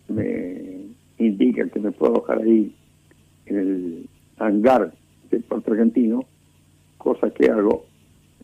Me 0.09 0.87
indica 1.17 1.67
que 1.69 1.79
me 1.79 1.91
puedo 1.91 2.15
alojar 2.15 2.41
ahí 2.41 2.75
el 3.49 4.09
hangar 4.37 4.93
de 5.29 5.39
Puerto 5.39 5.71
Argentino, 5.71 6.25
cosa 6.97 7.29
que 7.31 7.49
hago, 7.49 7.85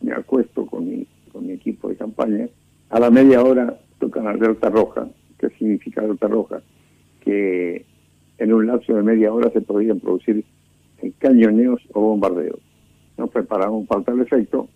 me 0.02 0.12
acuesto 0.12 0.66
con 0.66 0.88
mi, 0.88 1.06
con 1.32 1.46
mi 1.46 1.52
equipo 1.52 1.88
de 1.88 1.96
campaña. 1.96 2.48
A 2.90 3.00
la 3.00 3.10
media 3.10 3.42
hora 3.42 3.78
tocan 3.98 4.26
alerta 4.26 4.68
roja. 4.68 5.08
¿Qué 5.38 5.48
significa 5.58 6.02
alerta 6.02 6.28
roja? 6.28 6.62
Que 7.20 7.84
en 8.38 8.52
un 8.52 8.66
lapso 8.66 8.94
de 8.94 9.02
media 9.02 9.32
hora 9.32 9.50
se 9.50 9.60
podían 9.60 10.00
producir 10.00 10.44
cañoneos 11.18 11.80
o 11.92 12.00
bombardeos. 12.00 12.60
Nos 13.16 13.30
preparamos 13.30 13.86
para 13.86 14.02
tal 14.02 14.20
efecto, 14.20 14.68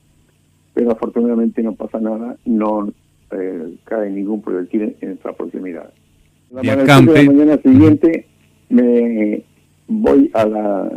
pero 0.74 0.92
afortunadamente 0.92 1.62
no 1.62 1.74
pasa 1.74 1.98
nada, 2.00 2.36
no 2.44 2.92
eh, 3.30 3.74
cae 3.84 4.10
ningún 4.10 4.42
proyectil 4.42 4.96
en 5.00 5.08
nuestra 5.08 5.32
proximidad. 5.32 5.92
La, 6.50 6.62
la 6.62 7.00
mañana 7.02 7.58
siguiente 7.58 8.26
me 8.70 9.44
voy 9.88 10.30
a 10.34 10.46
la 10.46 10.90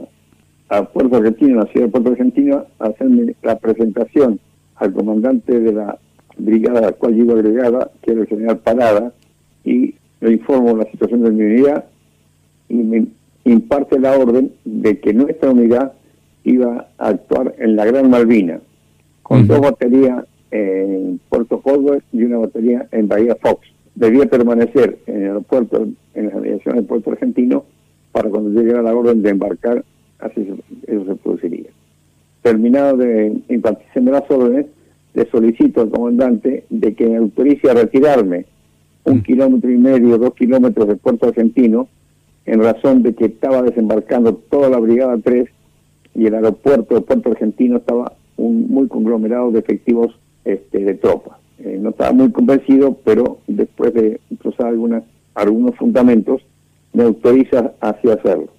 a 0.69 0.85
Puerto 0.85 1.17
Argentino, 1.17 1.59
a 1.59 1.65
la 1.65 1.71
ciudad 1.71 1.87
de 1.87 1.91
Puerto 1.91 2.11
Argentino, 2.11 2.65
a 2.79 2.85
hacerme 2.87 3.35
la 3.41 3.57
presentación 3.57 4.39
al 4.75 4.93
comandante 4.93 5.59
de 5.59 5.73
la 5.73 5.99
brigada 6.37 6.79
a 6.79 6.81
la 6.83 6.91
cual 6.93 7.17
iba 7.17 7.33
agregada, 7.33 7.91
que 8.01 8.11
era 8.11 8.21
el 8.21 8.27
general 8.27 8.59
Parada, 8.59 9.11
y 9.65 9.95
le 10.21 10.31
informo 10.31 10.77
la 10.77 10.89
situación 10.89 11.23
de 11.23 11.31
mi 11.31 11.43
unidad 11.43 11.85
y 12.69 12.75
me 12.75 13.07
imparte 13.43 13.99
la 13.99 14.17
orden 14.17 14.53
de 14.63 14.99
que 14.99 15.13
nuestra 15.13 15.51
unidad 15.51 15.91
iba 16.45 16.87
a 16.97 17.07
actuar 17.09 17.53
en 17.57 17.75
la 17.75 17.85
Gran 17.85 18.09
Malvina, 18.09 18.61
con 19.23 19.47
dos 19.47 19.59
baterías 19.59 20.25
en 20.51 21.19
Puerto 21.29 21.61
Howard 21.63 22.03
y 22.13 22.23
una 22.23 22.37
batería 22.37 22.87
en 22.91 23.07
Bahía 23.07 23.35
Fox. 23.35 23.67
Debía 23.95 24.25
permanecer 24.25 24.99
en 25.05 25.17
el 25.17 25.23
aeropuerto, 25.23 25.87
en 26.13 26.27
la 26.27 26.35
aviación 26.35 26.75
del 26.75 26.85
puerto 26.85 27.11
argentino, 27.11 27.65
para 28.11 28.29
cuando 28.29 28.49
llegara 28.49 28.81
la 28.81 28.95
orden 28.95 29.21
de 29.21 29.29
embarcar, 29.29 29.83
así 30.19 30.47
eso 30.87 31.05
se 31.05 31.15
produciría. 31.15 31.69
Terminado 32.41 32.97
de 32.97 33.41
impartirme 33.49 34.11
las 34.11 34.29
órdenes, 34.29 34.67
le 35.13 35.29
solicito 35.29 35.81
al 35.81 35.89
comandante 35.89 36.65
de 36.69 36.93
que 36.95 37.07
me 37.07 37.17
autorice 37.17 37.69
a 37.69 37.73
retirarme 37.73 38.45
un 39.03 39.21
kilómetro 39.21 39.69
y 39.71 39.77
medio, 39.77 40.17
dos 40.17 40.33
kilómetros 40.35 40.87
de 40.87 40.95
puerto 40.95 41.27
argentino, 41.27 41.87
en 42.45 42.61
razón 42.61 43.03
de 43.03 43.13
que 43.13 43.25
estaba 43.25 43.61
desembarcando 43.61 44.35
toda 44.35 44.69
la 44.69 44.79
Brigada 44.79 45.17
3 45.17 45.49
y 46.15 46.25
el 46.25 46.35
aeropuerto 46.35 46.95
de 46.95 47.01
Puerto 47.01 47.31
Argentino 47.31 47.77
estaba 47.77 48.13
un 48.37 48.67
muy 48.69 48.87
conglomerado 48.87 49.51
de 49.51 49.59
efectivos 49.59 50.15
este, 50.43 50.79
de 50.79 50.95
tropas. 50.95 51.37
Eh, 51.59 51.77
no 51.79 51.91
estaba 51.91 52.11
muy 52.11 52.31
convencido, 52.31 52.97
pero 53.03 53.39
después 53.47 53.93
de 53.93 54.19
cruzar 54.39 54.67
algunas, 54.67 55.03
algunos 55.35 55.75
fundamentos, 55.75 56.41
me 56.93 57.03
autoriza 57.03 57.73
hacia 57.81 58.13
hacerlo. 58.13 58.49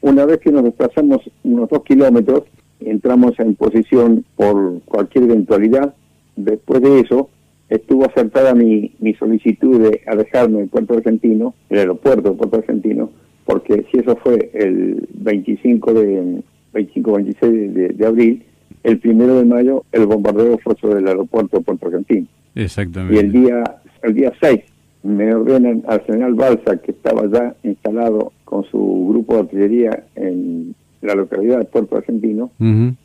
Una 0.00 0.24
vez 0.24 0.38
que 0.38 0.52
nos 0.52 0.64
desplazamos 0.64 1.18
unos 1.42 1.68
dos 1.68 1.82
kilómetros, 1.82 2.44
entramos 2.80 3.38
en 3.40 3.54
posición 3.54 4.24
por 4.36 4.80
cualquier 4.82 5.24
eventualidad. 5.24 5.94
Después 6.36 6.82
de 6.82 7.00
eso, 7.00 7.30
estuvo 7.68 8.06
acertada 8.06 8.54
mi, 8.54 8.92
mi 9.00 9.14
solicitud 9.14 9.80
de 9.80 10.02
alejarme 10.06 10.58
del 10.58 10.68
puerto 10.68 10.94
argentino, 10.94 11.54
el 11.68 11.78
aeropuerto 11.80 12.28
del 12.28 12.38
puerto 12.38 12.58
argentino, 12.58 13.10
porque 13.44 13.86
si 13.90 13.98
eso 13.98 14.16
fue 14.16 14.50
el 14.54 15.08
25 15.14 15.94
de 15.94 16.42
25-26 16.74 17.96
de, 17.96 18.06
abril, 18.06 18.44
el 18.84 18.98
primero 18.98 19.36
de 19.36 19.44
mayo 19.44 19.84
el 19.90 20.06
bombardeo 20.06 20.58
fue 20.58 20.76
sobre 20.80 21.00
el 21.00 21.08
aeropuerto 21.08 21.58
de 21.58 21.64
Puerto 21.64 21.86
Argentino. 21.86 22.26
Exactamente. 22.54 23.16
Y 23.16 23.18
el 23.18 23.32
día, 23.32 23.64
el 24.02 24.14
día 24.14 24.32
6 24.40 24.60
me 25.02 25.34
ordenan 25.34 25.82
al 25.86 26.02
general 26.02 26.34
Balsa, 26.34 26.76
que 26.78 26.92
estaba 26.92 27.26
ya 27.30 27.54
instalado 27.62 28.32
con 28.44 28.64
su 28.64 29.06
grupo 29.08 29.34
de 29.34 29.40
artillería 29.40 30.04
en 30.16 30.74
la 31.02 31.14
localidad 31.14 31.58
de 31.58 31.64
Puerto 31.64 31.96
Argentino, 31.96 32.50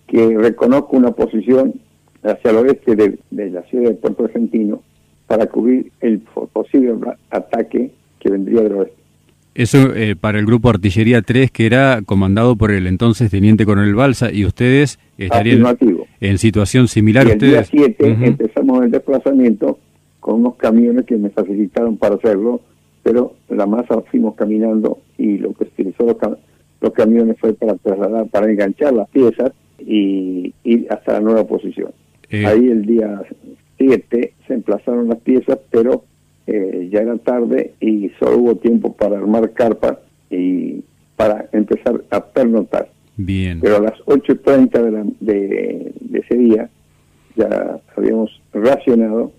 que 0.07 0.38
reconozca 0.38 0.97
una 0.97 1.12
posición 1.12 1.73
hacia 2.23 2.51
el 2.51 2.57
oeste 2.57 2.95
de, 2.95 3.19
de, 3.29 3.50
la 3.51 3.62
ciudad 3.63 3.89
de 3.89 3.95
Puerto 3.95 4.25
Argentino 4.25 4.81
para 5.27 5.47
cubrir 5.47 5.91
el 6.01 6.19
posible 6.19 6.95
ataque 7.29 7.91
que 8.19 8.29
vendría 8.29 8.62
del 8.62 8.73
oeste. 8.73 9.03
Eso 9.55 9.93
eh, 9.95 10.15
para 10.15 10.39
el 10.39 10.47
grupo 10.47 10.69
Artillería 10.69 11.21
3, 11.21 11.51
que 11.51 11.67
era 11.67 12.01
comandado 12.03 12.55
por 12.55 12.71
el 12.71 12.88
entonces 12.88 13.29
Teniente 13.29 13.65
Coronel 13.65 13.93
Balsa, 13.93 14.31
y 14.31 14.45
ustedes 14.45 14.97
estarían 15.19 15.77
en 16.19 16.38
situación 16.39 16.88
similar. 16.88 17.27
Y 17.27 17.31
el 17.31 17.38
día 17.38 17.63
7 17.63 18.17
empezamos 18.21 18.83
el 18.83 18.89
desplazamiento 18.89 19.77
con 20.24 20.36
unos 20.36 20.56
camiones 20.56 21.06
que 21.06 21.18
me 21.18 21.30
facilitaron 21.32 21.98
para 21.98 22.15
hacerlo, 22.15 22.62
pero 23.03 23.34
la 23.50 23.65
masa 23.65 24.00
fuimos 24.10 24.36
caminando 24.36 25.00
y 25.18 25.38
lo 25.38 25.51
que 25.53 25.65
utilizó 25.65 26.06
los, 26.06 26.94
camiones 26.94 27.38
fue 27.39 27.51
para 27.53 27.75
trasladar, 27.75 28.27
para 28.27 28.50
enganchar 28.50 28.94
las 28.94 29.10
piezas 29.10 29.51
y 29.80 30.53
ir 30.63 30.88
hasta 30.89 31.13
la 31.13 31.20
nueva 31.20 31.46
posición. 31.46 31.92
Eh. 32.30 32.46
Ahí 32.46 32.70
el 32.70 32.86
día 32.86 33.22
7 33.77 34.34
se 34.48 34.53
emplazaron 34.53 35.10
las 35.10 35.18
piezas, 35.18 35.60
pero 35.70 36.06
eh, 36.48 36.88
ya 36.89 37.01
era 37.01 37.18
tarde 37.18 37.74
y 37.82 38.10
solo 38.18 38.38
hubo 38.38 38.56
tiempo 38.56 38.94
para 38.94 39.18
armar 39.18 39.51
carpa 39.51 40.00
y 40.30 40.86
para 41.18 41.50
empezar 41.51 42.01
a 42.12 42.24
pernotar. 42.24 42.89
Bien. 43.18 43.60
Pero 43.60 43.75
a 43.75 43.82
las 43.82 44.00
8.30 44.06 45.15
de, 45.20 45.34
de, 45.34 45.92
de 46.00 46.20
ese 46.20 46.38
día 46.38 46.70
ya 47.36 47.82
habíamos 47.98 48.42
racionado 48.53 49.34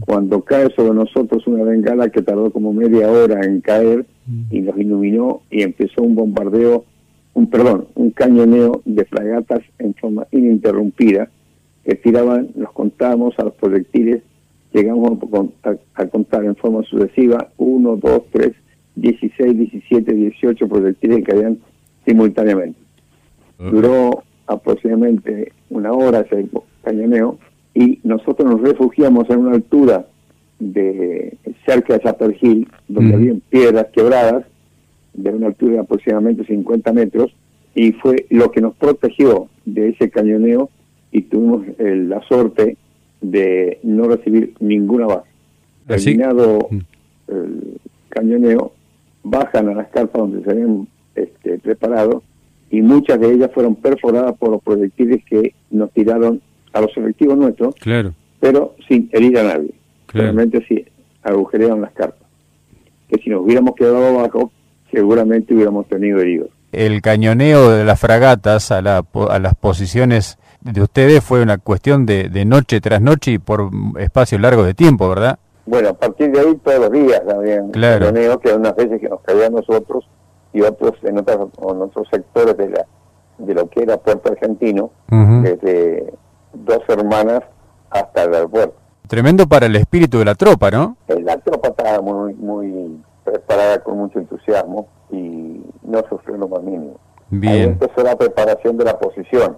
cuando 0.00 0.42
cae 0.42 0.70
sobre 0.76 0.92
nosotros 0.92 1.46
una 1.46 1.64
bengala 1.64 2.10
que 2.10 2.20
tardó 2.20 2.50
como 2.50 2.74
media 2.74 3.10
hora 3.10 3.42
en 3.44 3.62
caer 3.62 4.04
y 4.50 4.60
nos 4.60 4.76
iluminó 4.76 5.42
y 5.50 5.62
empezó 5.62 6.02
un 6.02 6.14
bombardeo, 6.14 6.84
un 7.32 7.46
perdón, 7.48 7.86
un 7.94 8.10
cañoneo 8.10 8.82
de 8.84 9.04
fragatas 9.06 9.60
en 9.78 9.94
forma 9.94 10.26
ininterrumpida 10.30 11.30
que 11.84 11.94
tiraban, 11.94 12.50
nos 12.54 12.72
contábamos 12.72 13.38
a 13.38 13.44
los 13.44 13.54
proyectiles 13.54 14.22
llegamos 14.72 15.18
a, 15.94 16.06
contar 16.06 16.44
en 16.44 16.56
forma 16.56 16.82
sucesiva 16.84 17.48
1, 17.56 17.96
2, 17.96 18.22
3, 18.32 18.52
16, 18.96 19.58
17, 19.58 20.14
18 20.14 20.68
proyectiles 20.68 21.18
que 21.18 21.22
caían 21.24 21.58
simultáneamente. 22.06 22.78
Duró 23.58 24.22
aproximadamente 24.46 25.52
una 25.70 25.92
hora 25.92 26.20
ese 26.20 26.48
cañoneo 26.82 27.38
y 27.74 28.00
nosotros 28.04 28.50
nos 28.50 28.60
refugiamos 28.60 29.28
en 29.30 29.38
una 29.38 29.52
altura 29.52 30.06
de 30.58 31.36
cerca 31.66 31.94
de 31.94 32.00
Chapel 32.00 32.36
Hill, 32.40 32.68
donde 32.88 33.14
había 33.14 33.34
piedras 33.50 33.86
quebradas, 33.92 34.44
de 35.14 35.30
una 35.30 35.48
altura 35.48 35.74
de 35.74 35.78
aproximadamente 35.80 36.44
50 36.44 36.92
metros, 36.92 37.34
y 37.74 37.92
fue 37.92 38.26
lo 38.30 38.50
que 38.50 38.60
nos 38.60 38.74
protegió 38.74 39.48
de 39.64 39.90
ese 39.90 40.10
cañoneo 40.10 40.70
y 41.10 41.22
tuvimos 41.22 41.66
la 41.78 42.20
suerte 42.22 42.76
de 43.20 43.78
no 43.82 44.04
recibir 44.04 44.54
ninguna 44.60 45.06
base. 45.06 45.28
Terminado 45.86 46.68
mm. 46.70 46.78
el 47.28 47.80
cañoneo, 48.08 48.72
bajan 49.22 49.68
a 49.68 49.74
las 49.74 49.88
carpas 49.88 50.20
donde 50.20 50.42
se 50.42 50.50
habían 50.50 50.88
este, 51.14 51.58
preparado 51.58 52.22
y 52.70 52.82
muchas 52.82 53.20
de 53.20 53.32
ellas 53.32 53.50
fueron 53.52 53.76
perforadas 53.76 54.36
por 54.36 54.50
los 54.50 54.62
proyectiles 54.62 55.24
que 55.24 55.54
nos 55.70 55.90
tiraron 55.92 56.40
a 56.72 56.80
los 56.80 56.96
efectivos 56.96 57.36
nuestros, 57.36 57.74
claro. 57.76 58.12
pero 58.40 58.74
sin 58.88 59.08
herir 59.12 59.38
a 59.38 59.42
nadie. 59.44 59.72
Realmente 60.08 60.64
sí 60.68 60.84
agujerearon 61.22 61.80
las 61.80 61.92
carpas. 61.92 62.28
Que 63.08 63.20
si 63.22 63.30
nos 63.30 63.42
hubiéramos 63.42 63.74
quedado 63.74 64.18
abajo, 64.18 64.52
seguramente 64.90 65.54
hubiéramos 65.54 65.86
tenido 65.88 66.20
heridos. 66.20 66.50
El 66.72 67.00
cañoneo 67.02 67.70
de 67.70 67.84
las 67.84 68.00
fragatas 68.00 68.70
a, 68.70 68.82
la, 68.82 69.04
a 69.30 69.38
las 69.38 69.54
posiciones 69.54 70.38
de 70.60 70.82
ustedes 70.82 71.22
fue 71.22 71.42
una 71.42 71.58
cuestión 71.58 72.06
de, 72.06 72.28
de 72.28 72.44
noche 72.44 72.80
tras 72.80 73.00
noche 73.00 73.32
y 73.32 73.38
por 73.38 73.70
espacio 73.98 74.38
largo 74.38 74.64
de 74.64 74.74
tiempo, 74.74 75.08
¿verdad? 75.08 75.38
Bueno, 75.66 75.90
a 75.90 75.94
partir 75.94 76.30
de 76.30 76.40
ahí 76.40 76.56
todos 76.62 76.80
los 76.80 76.92
días 76.92 77.22
también. 77.26 77.70
Claro. 77.70 78.12
que 78.40 78.52
unas 78.52 78.74
veces 78.76 79.00
que 79.00 79.08
nos 79.08 79.20
caían 79.22 79.52
nosotros 79.52 80.08
y 80.52 80.60
otros 80.60 80.92
en, 81.02 81.18
otros, 81.18 81.50
en 81.58 81.82
otros 81.82 82.08
sectores 82.10 82.56
de 82.56 82.70
la 82.70 82.86
de 83.38 83.54
lo 83.54 83.68
que 83.68 83.82
era 83.82 83.96
Puerto 83.96 84.30
Argentino, 84.30 84.90
desde 85.08 86.12
dos 86.52 86.80
hermanas 86.88 87.42
hasta 87.90 88.24
el 88.24 88.34
aeropuerto. 88.34 88.74
Tremendo 89.06 89.46
para 89.46 89.66
el 89.66 89.76
espíritu 89.76 90.18
de 90.18 90.24
la 90.24 90.34
tropa, 90.34 90.70
¿no? 90.70 90.96
Eh, 91.08 91.20
la 91.20 91.36
tropa 91.38 91.68
estaba 91.68 92.00
muy, 92.00 92.34
muy 92.34 92.98
preparada 93.24 93.82
con 93.82 93.98
mucho 93.98 94.18
entusiasmo 94.18 94.88
y 95.10 95.60
no 95.82 96.02
sufrió 96.08 96.36
lo 96.36 96.48
más 96.48 96.62
mínimo. 96.62 96.98
Bien. 97.30 97.52
Ahí 97.52 97.62
empezó 97.62 98.02
la 98.02 98.16
preparación 98.16 98.76
de 98.76 98.84
la 98.84 98.98
posición 98.98 99.56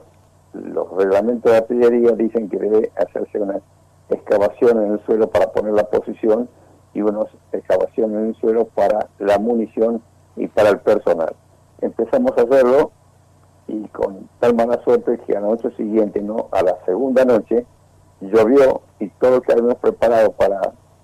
los 0.55 0.91
reglamentos 0.97 1.51
de 1.51 1.59
artillería 1.59 2.13
dicen 2.13 2.49
que 2.49 2.59
debe 2.59 2.93
hacerse 2.97 3.41
una 3.41 3.61
excavación 4.09 4.85
en 4.85 4.93
el 4.93 5.05
suelo 5.05 5.29
para 5.29 5.51
poner 5.53 5.73
la 5.73 5.85
posición 5.85 6.49
y 6.95 7.03
una 7.03 7.21
excavación 7.53 8.15
en 8.15 8.27
el 8.29 8.35
suelo 8.37 8.67
para 8.67 9.09
la 9.19 9.39
munición 9.39 10.03
y 10.37 10.47
para 10.47 10.71
el 10.71 10.79
personal. 10.79 11.35
Empezamos 11.81 12.33
a 12.39 12.43
hacerlo 12.43 12.93
y 13.67 13.89
con 13.89 14.29
tal 14.41 14.55
mala 14.55 14.83
suerte 14.85 15.19
que 15.27 15.37
a 15.37 15.41
la 15.41 15.49
noche 15.49 15.71
siguiente, 15.77 16.21
no 16.21 16.49
a 16.53 16.63
la 16.63 16.77
segunda 16.85 17.25
noche, 17.25 17.65
llovió 18.21 18.83
y 19.01 19.09
todo 19.09 19.33
lo 19.33 19.43
que 19.43 19.53
habíamos 19.53 19.77
preparado 19.77 20.33
para 20.33 20.61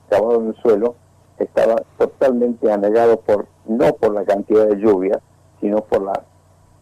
cavar 0.09 0.37
en 0.37 0.49
el 0.49 0.57
suelo 0.57 0.95
estaba 1.39 1.77
totalmente 1.99 2.71
anegado 2.71 3.21
por 3.21 3.47
no 3.67 3.95
por 3.95 4.15
la 4.15 4.25
cantidad 4.25 4.67
de 4.67 4.77
lluvia, 4.77 5.21
sino 5.61 5.79
por 5.79 6.03
la 6.03 6.23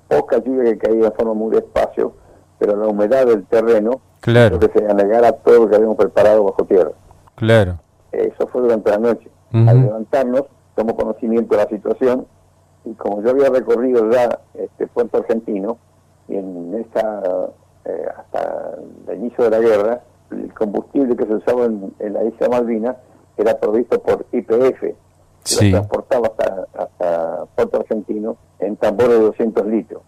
poca 0.08 0.38
lluvia 0.38 0.64
que 0.64 0.78
caía 0.78 1.04
de 1.04 1.10
forma 1.12 1.34
muy 1.34 1.54
despacio 1.54 2.14
pero 2.58 2.76
la 2.76 2.88
humedad 2.88 3.26
del 3.26 3.44
terreno 3.46 4.00
claro. 4.20 4.58
que 4.58 4.68
se 4.68 4.84
anegara 4.86 5.32
todo 5.32 5.64
lo 5.64 5.70
que 5.70 5.76
habíamos 5.76 5.96
preparado 5.96 6.44
bajo 6.44 6.64
tierra. 6.64 6.90
Claro. 7.36 7.78
Eso 8.12 8.46
fue 8.48 8.62
durante 8.62 8.90
la 8.90 8.98
noche. 8.98 9.30
Al 9.52 9.80
levantarnos, 9.80 10.44
tomó 10.74 10.94
conocimiento 10.94 11.56
de 11.56 11.62
la 11.62 11.68
situación 11.70 12.26
y 12.88 12.94
como 12.94 13.22
yo 13.22 13.30
había 13.30 13.50
recorrido 13.50 14.10
ya 14.10 14.40
este 14.54 14.86
puerto 14.86 15.18
argentino, 15.18 15.78
y 16.28 16.36
en 16.36 16.74
esta, 16.74 17.22
eh, 17.84 18.06
hasta 18.16 18.78
el 19.08 19.18
inicio 19.18 19.44
de 19.44 19.50
la 19.50 19.60
guerra, 19.60 20.00
el 20.30 20.52
combustible 20.54 21.16
que 21.16 21.26
se 21.26 21.34
usaba 21.34 21.66
en, 21.66 21.94
la 21.98 22.24
isla 22.24 22.48
Malvinas 22.48 22.96
era 23.36 23.58
provisto 23.58 24.00
por 24.00 24.26
IPF, 24.32 24.80
que 24.80 25.70
transportaba 25.70 26.28
hasta, 26.28 26.66
hasta 26.74 27.46
Puerto 27.54 27.80
Argentino 27.80 28.36
en 28.58 28.76
tambor 28.76 29.08
de 29.08 29.20
200 29.20 29.66
litros. 29.66 30.02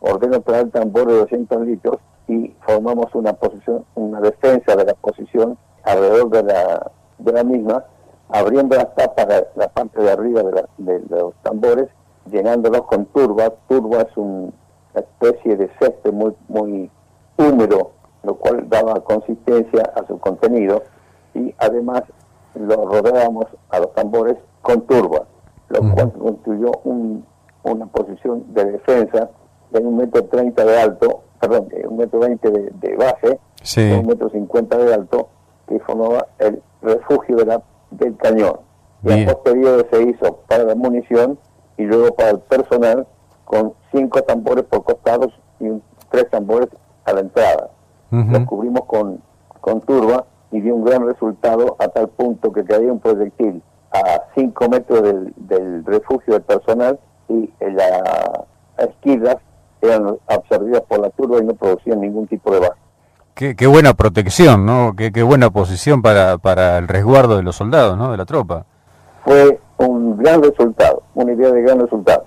Ordeno 0.00 0.40
traer 0.40 0.70
tambor 0.70 1.06
de 1.06 1.18
200 1.18 1.66
litros 1.66 1.98
y 2.26 2.54
formamos 2.60 3.14
una 3.14 3.32
posición, 3.34 3.84
una 3.94 4.20
defensa 4.20 4.74
de 4.76 4.84
la 4.84 4.94
posición 4.94 5.58
alrededor 5.82 6.30
de 6.30 6.42
la, 6.44 6.90
de 7.18 7.32
la 7.32 7.44
misma, 7.44 7.84
abriendo 8.28 8.76
las 8.76 8.94
tapas 8.94 9.28
de 9.28 9.46
la 9.56 9.68
parte 9.68 10.00
de 10.00 10.10
arriba 10.10 10.42
de, 10.42 10.64
de, 10.78 11.00
los 11.08 11.34
tambores, 11.42 11.88
llenándolos 12.26 12.82
con 12.82 13.06
turba. 13.06 13.52
Turba 13.68 14.02
es 14.02 14.16
una 14.16 14.52
especie 14.94 15.56
de 15.56 15.70
césped 15.78 16.12
muy, 16.12 16.34
muy 16.48 16.90
húmedo, 17.36 17.92
lo 18.22 18.34
cual 18.34 18.68
daba 18.68 19.00
consistencia 19.00 19.82
a 19.94 20.06
su 20.06 20.18
contenido 20.18 20.82
y 21.34 21.54
además 21.58 22.02
lo 22.54 22.86
rodeábamos 22.86 23.46
a 23.70 23.78
los 23.78 23.92
tambores 23.94 24.36
con 24.62 24.82
turba, 24.82 25.24
lo 25.68 25.80
cual 25.94 26.12
construyó 26.12 26.72
una 27.62 27.86
posición 27.86 28.44
de 28.52 28.64
defensa 28.72 29.30
de 29.70 29.78
un 29.78 29.96
metro 29.96 30.24
treinta 30.24 30.64
de 30.64 30.80
alto, 30.80 31.22
perdón, 31.40 31.68
de 31.68 31.86
un 31.86 31.96
metro 31.96 32.18
veinte 32.18 32.50
de, 32.50 32.96
base, 32.96 33.38
de 33.76 33.98
un 33.98 34.06
metro 34.06 34.28
cincuenta 34.30 34.76
de 34.76 34.92
alto, 34.92 35.28
que 35.68 35.78
formaba 35.80 36.26
el 36.38 36.60
refugio 36.82 37.36
de 37.36 37.46
la, 37.46 37.62
del 37.92 38.16
cañón. 38.16 38.58
Y 39.04 39.12
en 39.12 39.26
posterior 39.26 39.86
se 39.90 40.02
hizo 40.02 40.40
para 40.48 40.64
la 40.64 40.74
munición 40.74 41.38
y 41.80 41.84
luego 41.84 42.14
para 42.14 42.30
el 42.30 42.40
personal 42.40 43.06
con 43.46 43.72
cinco 43.90 44.22
tambores 44.22 44.64
por 44.64 44.84
costados 44.84 45.32
y 45.60 45.66
tres 46.10 46.28
tambores 46.28 46.68
a 47.06 47.14
la 47.14 47.20
entrada. 47.20 47.70
Lo 48.10 48.44
cubrimos 48.44 48.84
con, 48.84 49.22
con 49.60 49.80
turba 49.80 50.26
y 50.50 50.60
dio 50.60 50.74
un 50.74 50.84
gran 50.84 51.06
resultado 51.06 51.76
a 51.78 51.88
tal 51.88 52.08
punto 52.08 52.52
que 52.52 52.64
caía 52.64 52.92
un 52.92 52.98
proyectil 52.98 53.62
a 53.92 54.22
5 54.34 54.68
metros 54.68 55.02
del, 55.02 55.32
del, 55.36 55.84
refugio 55.84 56.34
del 56.34 56.42
personal 56.42 56.98
y 57.28 57.50
las 57.60 58.02
esquilas 58.78 59.36
eran 59.80 60.16
absorbidas 60.26 60.82
por 60.82 61.00
la 61.00 61.10
turba 61.10 61.38
y 61.38 61.44
no 61.44 61.54
producían 61.54 62.00
ningún 62.00 62.26
tipo 62.26 62.52
de 62.52 62.60
baja. 62.60 62.76
Qué, 63.34 63.56
qué, 63.56 63.66
buena 63.66 63.94
protección, 63.94 64.66
¿no? 64.66 64.94
Qué, 64.96 65.12
qué, 65.12 65.22
buena 65.22 65.50
posición 65.50 66.02
para, 66.02 66.36
para 66.38 66.78
el 66.78 66.88
resguardo 66.88 67.36
de 67.36 67.42
los 67.42 67.56
soldados, 67.56 67.96
¿no? 67.96 68.10
De 68.10 68.16
la 68.16 68.26
tropa. 68.26 68.66
Fue 69.24 69.60
un 69.86 70.16
gran 70.16 70.42
resultado, 70.42 71.02
una 71.14 71.32
idea 71.32 71.50
de 71.50 71.62
gran 71.62 71.80
resultado. 71.80 72.24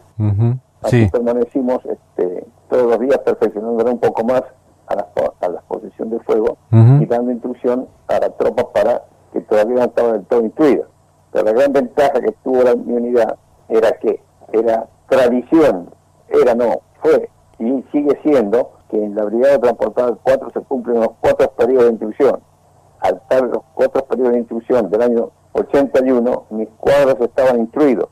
Así 0.81 1.07
permanecimos 1.09 1.79
este, 1.85 2.45
todos 2.69 2.87
los 2.87 2.99
días 2.99 3.17
perfeccionando 3.19 3.85
un 3.85 3.99
poco 3.99 4.23
más 4.23 4.43
a 4.87 4.95
la, 4.95 5.07
a 5.39 5.47
la 5.47 5.61
posición 5.61 6.09
de 6.09 6.19
fuego 6.19 6.57
y 6.71 7.05
dando 7.05 7.31
instrucción 7.31 7.87
a 8.07 8.19
la 8.19 8.29
tropa 8.31 8.71
para 8.73 9.03
que 9.31 9.41
todavía 9.41 9.75
no 9.75 9.83
estaba 9.83 10.13
del 10.13 10.25
todo 10.25 10.41
instruida. 10.41 10.83
Pero 11.31 11.45
la 11.45 11.51
gran 11.53 11.73
ventaja 11.73 12.19
que 12.19 12.31
tuvo 12.43 12.63
la, 12.63 12.75
mi 12.75 12.93
unidad 12.93 13.37
era 13.69 13.91
que 13.93 14.21
era 14.51 14.87
tradición, 15.09 15.89
era 16.29 16.53
no, 16.53 16.81
fue 17.01 17.29
y 17.59 17.83
sigue 17.91 18.19
siendo 18.23 18.71
que 18.89 19.03
en 19.03 19.15
la 19.15 19.23
Brigada 19.25 19.59
Transportada 19.59 20.17
4 20.21 20.49
se 20.53 20.59
cumplen 20.61 20.99
los 20.99 21.11
cuatro 21.21 21.49
periodos 21.51 21.85
de 21.85 21.91
instrucción. 21.91 22.39
Al 22.99 23.15
estar 23.15 23.43
los 23.43 23.63
cuatro 23.73 24.05
periodos 24.05 24.33
de 24.33 24.39
instrucción 24.39 24.89
del 24.89 25.01
año 25.01 25.31
81, 25.53 26.45
mis 26.51 26.67
cuadros 26.77 27.15
estaban 27.21 27.59
instruidos. 27.59 28.09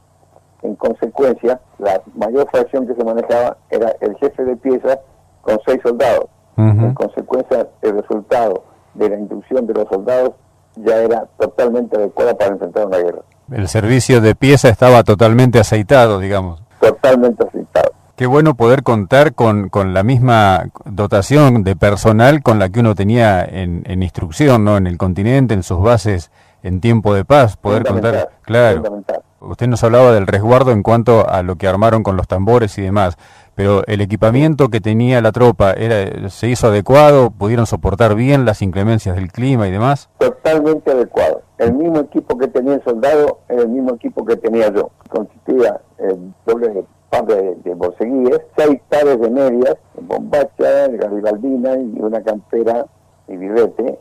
En 0.61 0.75
consecuencia, 0.75 1.59
la 1.79 2.01
mayor 2.15 2.47
fracción 2.51 2.87
que 2.87 2.93
se 2.93 3.03
manejaba 3.03 3.57
era 3.69 3.93
el 3.99 4.15
jefe 4.17 4.45
de 4.45 4.55
pieza 4.55 4.99
con 5.41 5.59
seis 5.65 5.79
soldados. 5.83 6.25
En 6.57 6.93
consecuencia, 6.93 7.67
el 7.81 7.95
resultado 7.95 8.63
de 8.93 9.09
la 9.09 9.17
instrucción 9.17 9.65
de 9.65 9.73
los 9.73 9.87
soldados 9.89 10.33
ya 10.75 10.97
era 10.97 11.25
totalmente 11.39 11.97
adecuada 11.97 12.35
para 12.37 12.51
enfrentar 12.51 12.85
una 12.85 12.97
guerra. 12.97 13.21
El 13.51 13.67
servicio 13.67 14.21
de 14.21 14.35
pieza 14.35 14.69
estaba 14.69 15.03
totalmente 15.03 15.59
aceitado, 15.59 16.19
digamos. 16.19 16.61
Totalmente 16.79 17.47
aceitado. 17.47 17.91
Qué 18.15 18.27
bueno 18.27 18.53
poder 18.53 18.83
contar 18.83 19.33
con, 19.33 19.69
con 19.69 19.95
la 19.95 20.03
misma 20.03 20.65
dotación 20.85 21.63
de 21.63 21.75
personal 21.75 22.43
con 22.43 22.59
la 22.59 22.69
que 22.69 22.81
uno 22.81 22.93
tenía 22.93 23.43
en, 23.43 23.81
en 23.85 24.03
instrucción, 24.03 24.63
¿no? 24.63 24.77
En 24.77 24.85
el 24.85 24.99
continente, 24.99 25.55
en 25.55 25.63
sus 25.63 25.81
bases 25.81 26.31
en 26.63 26.81
tiempo 26.81 27.13
de 27.13 27.25
paz, 27.25 27.57
poder 27.57 27.85
contar. 27.85 28.29
Claro. 28.43 29.03
Usted 29.39 29.67
nos 29.67 29.83
hablaba 29.83 30.11
del 30.11 30.27
resguardo 30.27 30.71
en 30.71 30.83
cuanto 30.83 31.27
a 31.27 31.41
lo 31.41 31.55
que 31.55 31.67
armaron 31.67 32.03
con 32.03 32.15
los 32.15 32.27
tambores 32.27 32.77
y 32.77 32.83
demás 32.83 33.17
pero 33.55 33.83
el 33.85 34.01
equipamiento 34.01 34.69
que 34.69 34.79
tenía 34.79 35.21
la 35.21 35.31
tropa 35.31 35.73
era 35.73 36.29
se 36.29 36.47
hizo 36.47 36.67
adecuado, 36.67 37.31
pudieron 37.31 37.65
soportar 37.65 38.15
bien 38.15 38.45
las 38.45 38.61
inclemencias 38.61 39.15
del 39.15 39.31
clima 39.31 39.67
y 39.67 39.71
demás. 39.71 40.09
Totalmente 40.17 40.91
adecuado. 40.91 41.41
El 41.57 41.73
mismo 41.73 41.99
equipo 41.99 42.37
que 42.37 42.47
tenía 42.47 42.75
el 42.75 42.83
soldado 42.83 43.39
era 43.49 43.61
el 43.61 43.69
mismo 43.69 43.93
equipo 43.93 44.25
que 44.25 44.37
tenía 44.37 44.73
yo. 44.73 44.89
Consistía 45.09 45.79
el 45.97 46.33
doble 46.45 46.85
par 47.09 47.25
de, 47.25 47.55
de 47.63 48.41
seis 48.57 48.81
pares 48.89 49.19
de 49.19 49.29
medias, 49.29 49.75
bombacha, 49.99 50.87
garibaldina 50.87 51.75
y 51.75 51.99
una 51.99 52.23
campera 52.23 52.85
y 53.27 53.35
birrete 53.37 53.99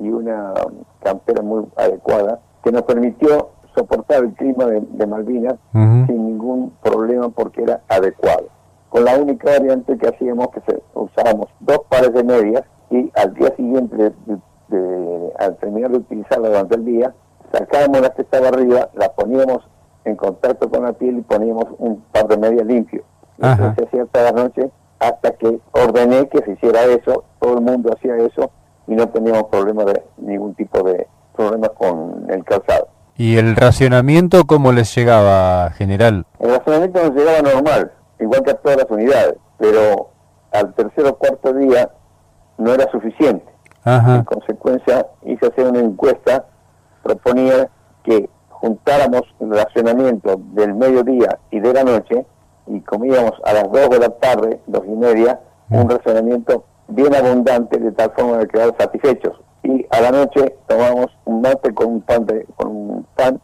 y 0.00 0.08
una 0.08 0.54
campera 1.02 1.42
muy 1.42 1.66
adecuada 1.76 2.40
que 2.64 2.72
nos 2.72 2.82
permitió 2.82 3.50
soportar 3.74 4.24
el 4.24 4.32
clima 4.34 4.66
de, 4.66 5.06
Malvinas 5.06 5.54
sin 5.72 6.26
ningún 6.26 6.72
problema 6.82 7.28
porque 7.28 7.62
era 7.62 7.80
adecuado. 7.88 8.48
Con 8.88 9.04
la 9.04 9.16
única 9.16 9.50
variante 9.50 9.96
que 9.96 10.08
hacíamos 10.08 10.48
que 10.48 10.60
se, 10.66 10.82
usábamos 10.94 11.48
dos 11.60 11.80
pares 11.88 12.12
de 12.12 12.24
medias 12.24 12.64
y 12.90 13.10
al 13.14 13.34
día 13.34 13.54
siguiente, 13.56 14.12
de, 14.68 15.32
al 15.38 15.56
terminar 15.58 15.90
de 15.92 15.98
utilizarla 15.98 16.48
durante 16.48 16.74
el 16.74 16.84
día, 16.84 17.14
sacábamos 17.52 18.00
la 18.00 18.10
que 18.10 18.22
estaba 18.22 18.48
arriba, 18.48 18.88
la 18.94 19.12
poníamos 19.12 19.62
en 20.04 20.16
contacto 20.16 20.68
con 20.70 20.84
la 20.84 20.92
piel 20.92 21.18
y 21.18 21.22
poníamos 21.22 21.66
un 21.78 22.02
par 22.12 22.26
de 22.26 22.36
medias 22.36 22.66
limpio. 22.66 23.04
Se 23.38 23.84
hacía 23.84 24.06
toda 24.06 24.32
la 24.32 24.42
noche 24.42 24.70
hasta 24.98 25.30
que 25.32 25.60
ordené 25.72 26.28
que 26.28 26.42
se 26.42 26.52
hiciera 26.52 26.84
eso, 26.84 27.24
todo 27.38 27.54
el 27.54 27.62
mundo 27.62 27.92
hacía 27.92 28.16
eso 28.16 28.50
y 28.90 28.96
no 28.96 29.08
teníamos 29.08 29.44
problema 29.44 29.84
de 29.84 30.02
ningún 30.18 30.52
tipo 30.56 30.82
de 30.82 31.06
problemas 31.36 31.70
con 31.78 32.26
el 32.28 32.44
calzado. 32.44 32.88
¿Y 33.16 33.36
el 33.36 33.54
racionamiento 33.54 34.44
cómo 34.46 34.72
les 34.72 34.92
llegaba, 34.94 35.70
general? 35.70 36.26
El 36.40 36.50
racionamiento 36.50 37.04
nos 37.04 37.14
llegaba 37.14 37.40
normal 37.40 37.92
igual 38.18 38.42
que 38.42 38.50
a 38.50 38.54
todas 38.54 38.78
las 38.78 38.90
unidades, 38.90 39.36
pero 39.58 40.10
al 40.52 40.74
tercer 40.74 41.06
o 41.06 41.16
cuarto 41.16 41.52
día 41.52 41.88
no 42.58 42.74
era 42.74 42.90
suficiente. 42.90 43.44
En 43.84 44.24
consecuencia, 44.24 45.06
hice 45.22 45.46
hacer 45.46 45.68
una 45.68 45.80
encuesta, 45.80 46.44
proponía 47.02 47.68
que 48.02 48.28
juntáramos 48.48 49.22
el 49.38 49.50
racionamiento 49.50 50.38
del 50.52 50.74
mediodía 50.74 51.38
y 51.50 51.60
de 51.60 51.72
la 51.72 51.84
noche 51.84 52.26
y 52.66 52.80
comíamos 52.80 53.32
a 53.44 53.52
las 53.54 53.70
dos 53.70 53.88
de 53.88 53.98
la 54.00 54.10
tarde, 54.10 54.60
dos 54.66 54.82
y 54.84 54.96
media, 54.96 55.40
un 55.70 55.88
racionamiento 55.88 56.64
bien 56.90 57.14
abundante 57.14 57.78
de 57.78 57.92
tal 57.92 58.12
forma 58.16 58.38
de 58.38 58.48
quedar 58.48 58.74
satisfechos. 58.78 59.40
Y 59.62 59.86
a 59.90 60.00
la 60.00 60.10
noche 60.10 60.56
tomamos 60.66 61.06
un 61.24 61.42
mate 61.42 61.74
con 61.74 61.86
un 61.88 62.00
pan, 62.02 62.26
con 62.56 62.68
un 62.68 63.06
pan 63.14 63.40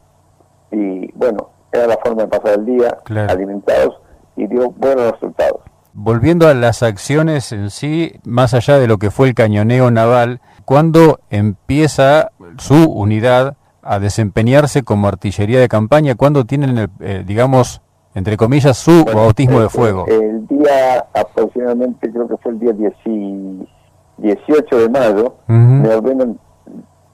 y 0.70 1.12
bueno, 1.12 1.50
era 1.72 1.86
la 1.86 1.98
forma 1.98 2.22
de 2.22 2.28
pasar 2.28 2.58
el 2.58 2.64
día 2.64 2.98
alimentados 3.28 3.96
y 4.36 4.46
dio 4.46 4.70
buenos 4.70 5.12
resultados. 5.12 5.60
Volviendo 5.92 6.46
a 6.46 6.54
las 6.54 6.82
acciones 6.82 7.52
en 7.52 7.70
sí, 7.70 8.20
más 8.24 8.52
allá 8.52 8.78
de 8.78 8.86
lo 8.86 8.98
que 8.98 9.10
fue 9.10 9.28
el 9.28 9.34
cañoneo 9.34 9.90
naval, 9.90 10.40
¿cuándo 10.64 11.20
empieza 11.30 12.32
su 12.58 12.90
unidad 12.90 13.56
a 13.82 13.98
desempeñarse 13.98 14.82
como 14.82 15.08
artillería 15.08 15.58
de 15.58 15.68
campaña? 15.68 16.14
¿Cuándo 16.14 16.44
tienen, 16.44 16.76
el, 16.76 16.90
eh, 17.00 17.24
digamos, 17.26 17.80
entre 18.16 18.36
comillas, 18.38 18.78
su 18.78 19.04
bautismo 19.04 19.60
de 19.60 19.68
fuego? 19.68 20.06
El 20.06 20.46
día 20.46 21.04
aproximadamente, 21.12 22.10
creo 22.10 22.26
que 22.26 22.38
fue 22.38 22.52
el 22.52 22.58
día 22.58 22.72
18 22.72 24.78
de 24.78 24.88
mayo, 24.88 25.34
me 25.46 25.94
ordenan 25.94 26.38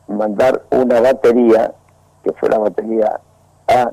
mandar 0.07 0.63
una 0.71 1.01
batería, 1.01 1.75
que 2.23 2.33
fue 2.35 2.49
la 2.49 2.59
batería 2.59 3.19
A, 3.67 3.91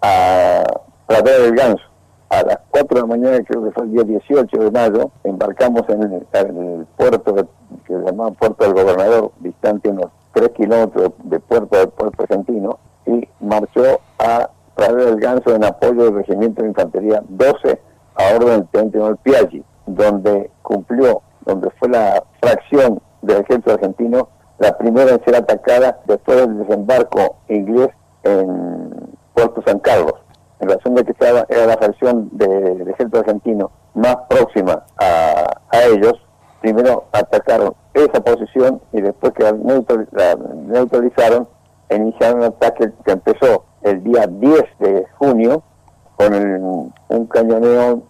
a 0.00 0.64
Pradera 1.06 1.44
del 1.44 1.54
Ganso 1.54 1.82
a 2.30 2.42
las 2.42 2.58
4 2.70 2.94
de 2.94 3.00
la 3.00 3.06
mañana, 3.06 3.44
creo 3.46 3.64
que 3.64 3.70
fue 3.72 3.84
el 3.84 3.92
día 3.92 4.04
18 4.04 4.58
de 4.58 4.70
mayo, 4.70 5.10
embarcamos 5.24 5.82
en 5.88 6.02
el, 6.02 6.86
puerto 6.96 7.34
que 7.34 7.44
se 7.86 7.92
llamaba 7.92 8.30
Puerto 8.30 8.64
del 8.64 8.72
Gobernador, 8.72 9.32
distante 9.40 9.90
unos 9.90 10.06
3 10.32 10.48
kilómetros 10.50 11.12
de 11.24 11.40
puerto 11.40 11.76
del 11.76 11.88
puerto 11.88 12.22
argentino, 12.22 12.78
y 13.06 13.28
marchó 13.40 14.00
a 14.18 14.48
Pradera 14.78 15.06
del 15.06 15.18
Ganso 15.18 15.56
en 15.56 15.64
apoyo 15.64 16.04
del 16.04 16.14
Regimiento 16.14 16.62
de 16.62 16.68
Infantería 16.68 17.20
12 17.28 17.80
a 18.14 18.36
orden 18.36 18.48
del 18.48 18.68
Teniente 18.68 18.98
Manuel 18.98 19.16
Piaggi, 19.24 19.64
donde 19.86 20.52
cumplió, 20.62 21.20
donde 21.44 21.68
fue 21.80 21.88
la 21.88 22.22
fracción 22.40 23.02
del 23.22 23.38
ejército 23.38 23.72
argentino 23.72 24.28
la 24.58 24.78
primera 24.78 25.10
en 25.10 25.24
ser 25.24 25.34
atacada 25.34 25.98
después 26.06 26.38
del 26.38 26.58
desembarco 26.58 27.38
inglés 27.48 27.88
en 28.22 29.18
Puerto 29.34 29.64
San 29.66 29.80
Carlos. 29.80 30.14
En 30.60 30.68
razón 30.68 30.94
de 30.94 31.04
que 31.04 31.14
era 31.20 31.66
la 31.66 31.76
facción 31.76 32.28
del 32.30 32.82
ejército 32.82 33.18
argentino 33.18 33.72
más 33.94 34.16
próxima 34.28 34.84
a, 34.96 35.82
ellos, 35.88 36.14
primero 36.60 37.06
atacaron 37.10 37.74
esa 37.94 38.20
posición 38.20 38.80
y 38.92 39.00
después 39.00 39.32
que 39.32 39.42
la 39.42 39.52
neutralizaron, 39.52 41.48
iniciaron 41.90 42.38
un 42.38 42.44
ataque 42.44 42.92
que 43.04 43.10
empezó 43.10 43.64
el 43.82 44.02
día 44.02 44.26
10 44.26 44.64
de 44.78 45.06
junio 45.18 45.62
con 46.16 46.92
un 47.08 47.26
cañoneo, 47.26 48.02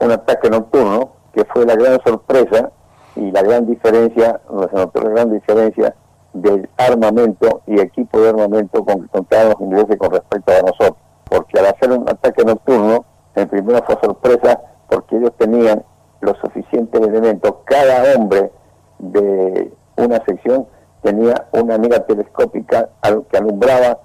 un 0.00 0.10
ataque 0.10 0.48
nocturno, 0.48 1.12
que 1.32 1.44
fue 1.44 1.66
la 1.66 1.76
gran 1.76 2.00
sorpresa 2.04 2.70
y 3.16 3.30
la 3.30 3.42
gran 3.42 3.66
diferencia, 3.66 4.40
la 4.50 5.10
gran 5.10 5.30
diferencia 5.30 5.94
del 6.32 6.68
armamento 6.76 7.62
y 7.66 7.80
equipo 7.80 8.20
de 8.20 8.30
armamento 8.30 8.84
con 8.84 9.02
que 9.02 9.08
contaban 9.08 9.48
los 9.50 9.60
ingleses 9.60 9.96
con 9.98 10.10
respecto 10.10 10.52
a 10.52 10.62
nosotros. 10.62 10.96
Porque 11.28 11.58
al 11.58 11.66
hacer 11.66 11.92
un 11.92 12.08
ataque 12.08 12.44
nocturno, 12.44 13.04
en 13.34 13.48
primero 13.48 13.82
fue 13.84 13.96
sorpresa 14.02 14.60
porque 14.88 15.16
ellos 15.16 15.32
tenían 15.38 15.84
los 16.20 16.36
suficientes 16.38 17.00
elementos. 17.00 17.54
Cada 17.64 18.14
hombre 18.14 18.50
de 18.98 19.72
una 19.96 20.24
sección 20.24 20.66
tenía 21.02 21.46
una 21.52 21.78
mira 21.78 22.04
telescópica 22.06 22.88
que 23.30 23.36
alumbraba 23.36 23.98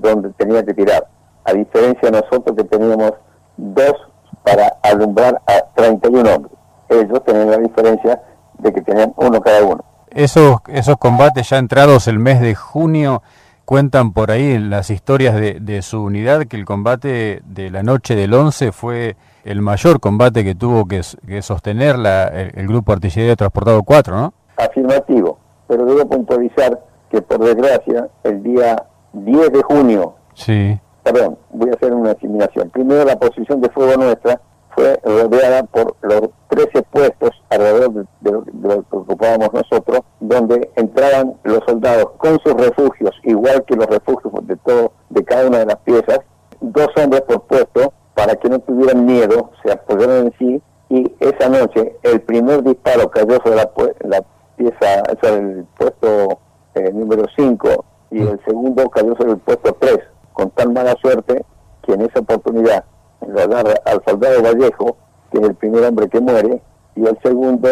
donde 0.00 0.30
tenía 0.30 0.64
que 0.64 0.74
tirar. 0.74 1.06
A 1.44 1.52
diferencia 1.52 2.10
de 2.10 2.20
nosotros 2.20 2.56
que 2.56 2.64
teníamos 2.64 3.12
dos 3.56 3.94
para 4.42 4.68
alumbrar 4.82 5.40
a 5.46 5.64
31 5.74 6.34
hombres. 6.34 6.52
Ellos 6.88 7.24
tenían 7.24 7.50
la 7.50 7.58
diferencia 7.58 8.20
de 8.58 8.72
que 8.72 8.82
tenían 8.82 9.12
uno 9.16 9.40
cada 9.40 9.62
uno. 9.64 9.84
Esos, 10.10 10.56
esos 10.68 10.96
combates 10.98 11.48
ya 11.48 11.58
entrados 11.58 12.06
el 12.06 12.18
mes 12.18 12.40
de 12.40 12.54
junio 12.54 13.22
cuentan 13.64 14.12
por 14.12 14.30
ahí 14.30 14.52
en 14.52 14.70
las 14.70 14.90
historias 14.90 15.34
de, 15.34 15.82
su 15.82 16.02
unidad 16.02 16.46
que 16.46 16.56
el 16.56 16.64
combate 16.64 17.42
de 17.46 17.70
la 17.70 17.82
noche 17.82 18.14
del 18.14 18.34
11 18.34 18.72
fue 18.72 19.16
el 19.44 19.62
mayor 19.62 20.00
combate 20.00 20.44
que 20.44 20.54
tuvo 20.54 20.86
que, 20.86 21.02
sostener 21.42 21.98
la, 21.98 22.24
el, 22.24 22.66
grupo 22.66 22.92
artillería 22.92 23.36
transportado 23.36 23.82
4, 23.82 24.14
¿no? 24.14 24.34
Afirmativo, 24.56 25.38
pero 25.66 25.84
debo 25.84 26.06
puntualizar 26.08 26.78
que 27.10 27.22
por 27.22 27.38
desgracia 27.40 28.08
el 28.24 28.42
día 28.42 28.76
10 29.12 29.52
de 29.52 29.62
junio, 29.62 30.14
sí. 30.34 30.78
perdón, 31.02 31.38
voy 31.50 31.70
a 31.70 31.74
hacer 31.74 31.92
una 31.92 32.12
asimilación. 32.12 32.70
Primero 32.70 33.04
la 33.04 33.18
posición 33.18 33.60
de 33.60 33.68
fuego 33.70 33.96
nuestra 33.96 34.40
fue 34.74 34.98
rodeada 35.04 35.64
por 35.64 35.96
los 36.02 36.30
13 36.48 36.82
puestos 36.90 37.30
alrededor 37.50 38.06
de, 38.20 38.30
lo, 38.30 38.44
que 38.44 38.96
ocupábamos 38.96 39.52
nosotros, 39.52 40.00
donde 40.20 40.70
entraban 40.76 41.34
los 41.44 41.60
soldados 41.66 42.12
con 42.18 42.38
sus 42.40 42.54
refugios, 42.54 43.14
igual 43.22 43.64
que 43.64 43.76
los 43.76 43.86
refugios 43.86 44.32
de 44.46 44.56
todo, 44.56 44.92
de 45.10 45.24
cada 45.24 45.46
una 45.46 45.58
de 45.58 45.66
las 45.66 45.76
piezas, 45.78 46.20
dos 46.60 46.88
hombres 46.96 47.22
por 47.22 47.42
puesto, 47.42 47.92
para 48.14 48.36
que 48.36 48.48
no 48.48 48.58
tuvieran 48.60 49.04
miedo, 49.04 49.50
se 49.62 49.72
apoyaron 49.72 50.26
en 50.26 50.34
sí, 50.38 50.62
y 50.88 51.12
esa 51.20 51.48
noche 51.48 51.96
el 52.02 52.20
primer 52.20 52.62
disparo 52.62 53.10
cayó 53.10 53.38
sobre 53.42 53.56
la, 53.56 53.70
la 54.04 54.24
pieza, 54.56 55.02
sobre 55.22 55.38
el 55.38 55.64
puesto 55.78 56.38
eh, 56.74 56.90
número 56.92 57.24
5, 57.36 57.84
y 58.12 58.20
el 58.20 58.40
segundo 58.44 58.88
cayó 58.90 59.16
sobre 59.16 59.32
el 59.32 59.38
puesto 59.38 59.76
3, 59.80 59.98
con 60.32 60.50
tan 60.50 60.72
mala 60.72 60.94
suerte 61.00 61.44
que 61.82 61.94
en 61.94 62.02
esa 62.02 62.20
oportunidad 62.20 62.84
lo 63.26 63.40
agarra 63.40 63.74
al 63.86 64.02
soldado 64.06 64.42
Vallejo, 64.42 64.96
que 65.30 65.38
es 65.38 65.48
el 65.48 65.54
primer 65.54 65.84
hombre 65.84 66.08
que 66.08 66.20
muere, 66.20 66.62
y 66.94 67.06
el 67.06 67.18
segundo, 67.22 67.68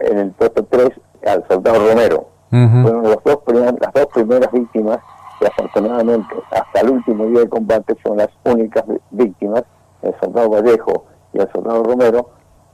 en 0.00 0.18
el 0.18 0.30
puesto 0.32 0.64
3, 0.64 0.90
al 1.26 1.46
soldado 1.48 1.88
Romero. 1.88 2.28
Fueron 2.50 3.02
los 3.02 3.22
dos 3.24 3.40
las 3.46 3.92
dos 3.92 4.06
primeras 4.14 4.50
víctimas 4.52 4.98
que 5.38 5.46
afortunadamente 5.46 6.34
hasta 6.50 6.80
el 6.80 6.90
último 6.90 7.26
día 7.26 7.40
de 7.40 7.48
combate 7.48 7.94
son 8.02 8.16
las 8.16 8.28
únicas 8.44 8.84
víctimas, 9.10 9.64
el 10.02 10.14
soldado 10.18 10.50
Vallejo 10.50 11.04
y 11.34 11.40
el 11.40 11.52
soldado 11.52 11.84
Romero, 11.84 12.30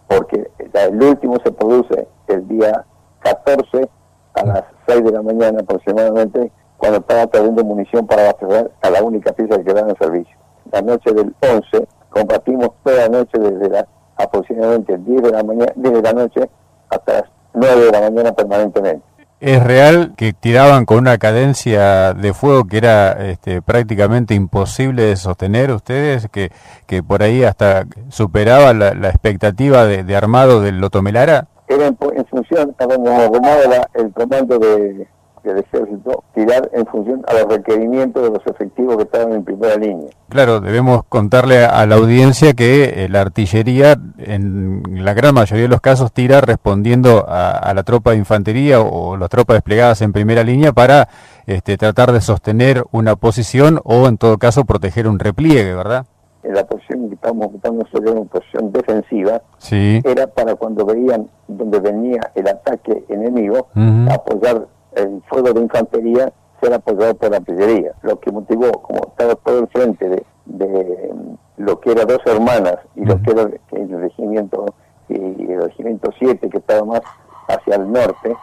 porque 0.07 0.49
el 0.73 1.03
último 1.03 1.37
se 1.45 1.53
produce 1.53 2.09
el 2.29 2.47
día 2.49 2.85
14 3.21 3.88
a 4.35 4.45
las 4.45 4.64
6 4.87 5.05
de 5.05 5.12
la 5.12 5.23
mañana 5.23 5.61
aproximadamente, 5.61 6.53
cuando 6.85 6.99
estaba 6.99 7.27
trayendo 7.29 7.64
munición 7.64 8.07
para 8.07 8.25
abastecer 8.25 8.70
a 8.83 8.90
la 8.90 9.03
única 9.03 9.33
pieza 9.33 9.57
que 9.57 9.64
quedaba 9.64 9.88
en 9.88 9.97
servicio. 9.97 10.37
La 10.70 10.83
noche 10.83 11.14
del 11.14 11.35
11 11.40 11.88
combatimos 12.11 12.73
toda 12.85 13.09
la 13.09 13.09
noche 13.09 13.38
desde 13.38 13.70
la, 13.70 13.88
aproximadamente 14.16 14.99
10 14.99 15.23
de 15.23 15.31
la 15.31 15.42
mañana, 15.42 15.73
de 15.75 16.03
la 16.03 16.12
noche 16.12 16.51
hasta 16.90 17.12
las 17.14 17.25
9 17.55 17.85
de 17.87 17.90
la 17.90 18.01
mañana 18.03 18.33
permanentemente. 18.33 19.03
¿Es 19.40 19.62
real 19.62 20.12
que 20.14 20.35
tiraban 20.35 20.85
con 20.85 20.99
una 20.99 21.16
cadencia 21.16 22.12
de 22.12 22.35
fuego 22.35 22.64
que 22.66 22.77
era 22.77 23.12
este, 23.31 23.62
prácticamente 23.62 24.35
imposible 24.35 25.05
de 25.05 25.16
sostener 25.16 25.70
ustedes? 25.70 26.29
Que, 26.29 26.51
que 26.87 27.03
por 27.03 27.23
ahí 27.23 27.44
hasta 27.44 27.87
superaba 28.11 28.75
la, 28.75 29.09
expectativa 29.09 29.87
de, 29.87 30.16
armado 30.16 30.61
del 30.61 30.81
Lotomelara? 30.81 31.49
Era 31.66 31.87
en, 31.87 31.97
función, 31.97 32.75
habíamos 32.79 33.09
armado 33.09 33.61
el 33.94 34.12
comando 34.12 34.59
de, 34.59 35.09
del 35.45 35.59
ejército 35.59 36.25
tirar 36.35 36.71
en 36.73 36.87
función 36.87 37.23
a 37.29 37.35
los 37.35 37.45
requerimientos 37.45 38.23
de 38.23 38.31
los 38.31 38.47
efectivos 38.47 38.97
que 38.97 39.03
estaban 39.05 39.33
en 39.33 39.45
primera 39.45 39.77
línea. 39.77 40.09
Claro, 40.29 40.61
debemos 40.61 41.05
contarle 41.05 41.65
a 41.65 41.87
la 41.87 41.97
audiencia 41.97 42.55
que 42.55 43.05
eh, 43.05 43.09
la 43.09 43.21
artillería 43.21 43.97
en 44.19 44.83
la 45.05 45.15
gran 45.15 45.35
mayoría 45.35 45.65
de 45.65 45.69
los 45.69 45.81
casos 45.81 46.13
tira 46.13 46.41
respondiendo 46.41 47.25
a, 47.29 47.73
la 47.75 47.83
tropa 47.83 48.13
de 48.13 48.19
infantería 48.19 48.81
o 48.81 49.17
las 49.17 49.29
tropas 49.29 49.57
desplegadas 49.57 50.01
en 50.03 50.13
primera 50.13 50.43
línea 50.43 50.73
para 50.73 51.09
este, 51.47 51.77
tratar 51.77 52.13
de 52.13 52.21
sostener 52.21 52.85
una 52.91 53.17
posición 53.17 53.81
o 53.85 54.09
en 54.09 54.19
todo 54.19 54.39
caso 54.39 54.65
proteger 54.65 55.07
un 55.07 55.19
repliegue, 55.19 55.75
¿verdad? 55.75 56.07
En 56.43 56.55
la 56.55 56.65
posición 56.65 57.09
que 57.09 57.15
estamos 57.15 57.47
ocupando 57.47 57.87
sobre 57.91 58.11
una 58.11 58.25
posición 58.25 58.71
defensiva 58.71 59.43
sí. 59.59 60.01
era 60.05 60.27
para 60.27 60.55
cuando 60.55 60.85
veían 60.85 61.29
donde 61.49 61.81
venía 61.81 62.21
el 62.35 62.49
ataque 62.49 63.05
enemigo 63.09 63.69
apoyar 64.11 64.67
el 64.97 65.23
fuego 65.29 65.53
de 65.53 65.61
infantería 65.61 66.33
ser 66.61 66.73
apoyado 66.73 67.15
por 67.15 67.31
la 67.31 67.39
artillería, 67.39 67.93
lo 68.03 68.19
que 68.21 68.33
motivó, 68.33 68.71
como 68.83 69.01
estaba 69.09 69.35
todo 69.37 69.61
el 69.61 69.69
frente 69.69 70.09
de, 70.09 71.15
lo 71.57 71.81
que 71.81 71.93
era 71.93 72.05
dos 72.05 72.21
hermanas 72.27 72.79
y 72.95 73.05
lo 73.05 73.21
que 73.23 73.31
era 73.31 73.43
el 73.73 74.01
regimiento 74.01 74.67
y 75.09 75.53
el 75.53 75.63
regimiento 75.63 76.11
7 76.19 76.49
que 76.49 76.59
estaba 76.59 76.85
más 76.85 77.01
hacia 77.49 77.77
el 77.77 77.91
norte, 77.91 78.35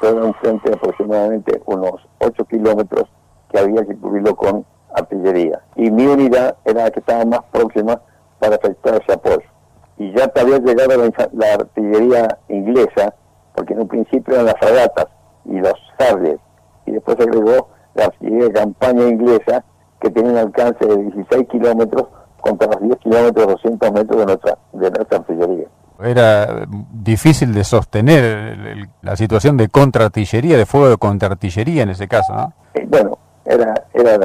todo 0.00 0.26
un 0.26 0.34
frente 0.34 0.70
de 0.70 0.76
aproximadamente 0.76 1.62
unos 1.66 2.06
8 2.18 2.44
kilómetros 2.46 3.04
que 3.50 3.58
había 3.58 3.84
que 3.84 3.96
cubrirlo 3.96 4.34
con 4.36 4.64
artillería. 4.94 5.60
Y 5.76 5.90
mi 5.90 6.06
unidad 6.06 6.56
era 6.64 6.84
la 6.84 6.90
que 6.90 7.00
estaba 7.00 7.24
más 7.24 7.40
próxima 7.52 8.00
para 8.38 8.56
efectuar 8.56 9.02
ese 9.02 9.12
apoyo. 9.12 9.48
Y 9.98 10.12
ya 10.12 10.30
había 10.34 10.58
llegado 10.58 11.10
la 11.32 11.54
artillería 11.54 12.38
inglesa, 12.48 13.14
porque 13.54 13.74
en 13.74 13.80
un 13.80 13.88
principio 13.88 14.34
eran 14.34 14.46
las 14.46 14.58
fragatas, 14.58 15.06
y 15.44 15.58
los 15.58 15.74
sables. 15.98 16.38
Y 16.86 16.92
después 16.92 17.18
agregó 17.20 17.68
la 17.94 18.06
artillería 18.06 18.44
de 18.44 18.52
campaña 18.52 19.08
inglesa 19.08 19.64
que 20.00 20.10
tiene 20.10 20.30
un 20.30 20.38
alcance 20.38 20.84
de 20.86 20.96
16 20.96 21.48
kilómetros 21.48 22.06
contra 22.40 22.68
los 22.68 22.80
10 22.80 22.96
kilómetros 22.98 23.46
200 23.46 23.92
metros 23.92 24.18
de 24.18 24.26
nuestra, 24.26 24.58
de 24.72 24.90
nuestra 24.90 25.18
artillería. 25.18 25.66
Era 26.02 26.66
difícil 26.92 27.52
de 27.52 27.62
sostener 27.62 28.88
la 29.02 29.16
situación 29.16 29.58
de 29.58 29.68
contraartillería, 29.68 30.56
de 30.56 30.64
fuego 30.64 30.88
de 30.88 30.96
contraartillería 30.96 31.82
en 31.82 31.90
ese 31.90 32.08
caso, 32.08 32.32
¿no? 32.32 32.52
Eh, 32.72 32.86
bueno, 32.88 33.18
era, 33.44 33.74
era 33.92 34.18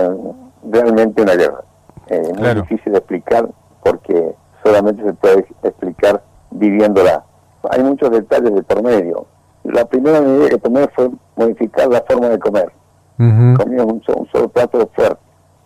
realmente 0.63 1.21
una 1.21 1.35
guerra. 1.35 1.61
Eh, 2.07 2.31
muy 2.37 2.61
difícil 2.61 2.93
de 2.93 2.99
explicar 2.99 3.49
porque 3.83 4.35
solamente 4.63 5.03
se 5.03 5.13
puede 5.13 5.45
explicar 5.63 6.23
viviéndola. 6.51 7.25
Hay 7.71 7.83
muchos 7.83 8.11
detalles 8.11 8.53
de 8.53 8.63
por 8.63 8.81
medio 8.81 9.27
la 9.65 9.85
primera 9.85 10.21
medida 10.21 10.49
que 10.49 10.57
tomé 10.57 10.87
fue 10.95 11.09
modificar 11.35 11.87
la 11.87 12.03
forma 12.07 12.29
de 12.29 12.39
comer. 12.39 12.71
Comíamos 13.17 14.01
un, 14.07 14.27
solo 14.31 14.49
plato 14.49 14.79
de 14.79 14.87
fuerte. 14.87 15.17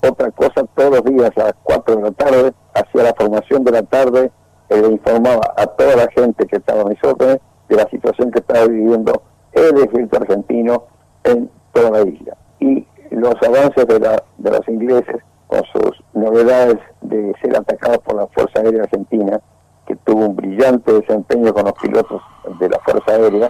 Otra 0.01 0.31
cosa, 0.31 0.63
todos 0.75 0.91
los 0.91 1.03
días 1.03 1.31
a 1.37 1.45
las 1.45 1.53
4 1.63 1.95
de 1.95 2.01
la 2.03 2.11
tarde, 2.11 2.53
hacia 2.73 3.03
la 3.03 3.13
formación 3.13 3.63
de 3.63 3.71
la 3.71 3.83
tarde, 3.83 4.31
le 4.69 4.87
informaba 4.87 5.41
a 5.57 5.65
toda 5.65 5.95
la 5.95 6.07
gente 6.11 6.45
que 6.45 6.57
estaba 6.57 6.81
en 6.81 6.89
mis 6.89 7.03
órdenes 7.03 7.39
de 7.67 7.75
la 7.75 7.89
situación 7.89 8.31
que 8.31 8.39
estaba 8.39 8.67
viviendo 8.67 9.21
el 9.51 9.77
ejército 9.77 10.17
argentino 10.17 10.83
en 11.23 11.49
toda 11.73 11.91
la 11.91 12.01
isla. 12.01 12.37
Y 12.59 12.87
los 13.11 13.35
avances 13.41 13.85
de, 13.87 13.99
la, 13.99 14.23
de 14.37 14.51
los 14.51 14.67
ingleses 14.67 15.17
con 15.47 15.63
sus 15.73 16.03
novedades 16.13 16.77
de 17.01 17.33
ser 17.41 17.57
atacados 17.57 17.99
por 17.99 18.15
la 18.15 18.27
Fuerza 18.27 18.59
Aérea 18.59 18.83
Argentina, 18.83 19.41
que 19.87 19.95
tuvo 19.97 20.27
un 20.27 20.35
brillante 20.35 20.93
desempeño 20.93 21.53
con 21.53 21.65
los 21.65 21.73
pilotos 21.73 22.21
de 22.59 22.69
la 22.69 22.79
Fuerza 22.79 23.11
Aérea, 23.11 23.49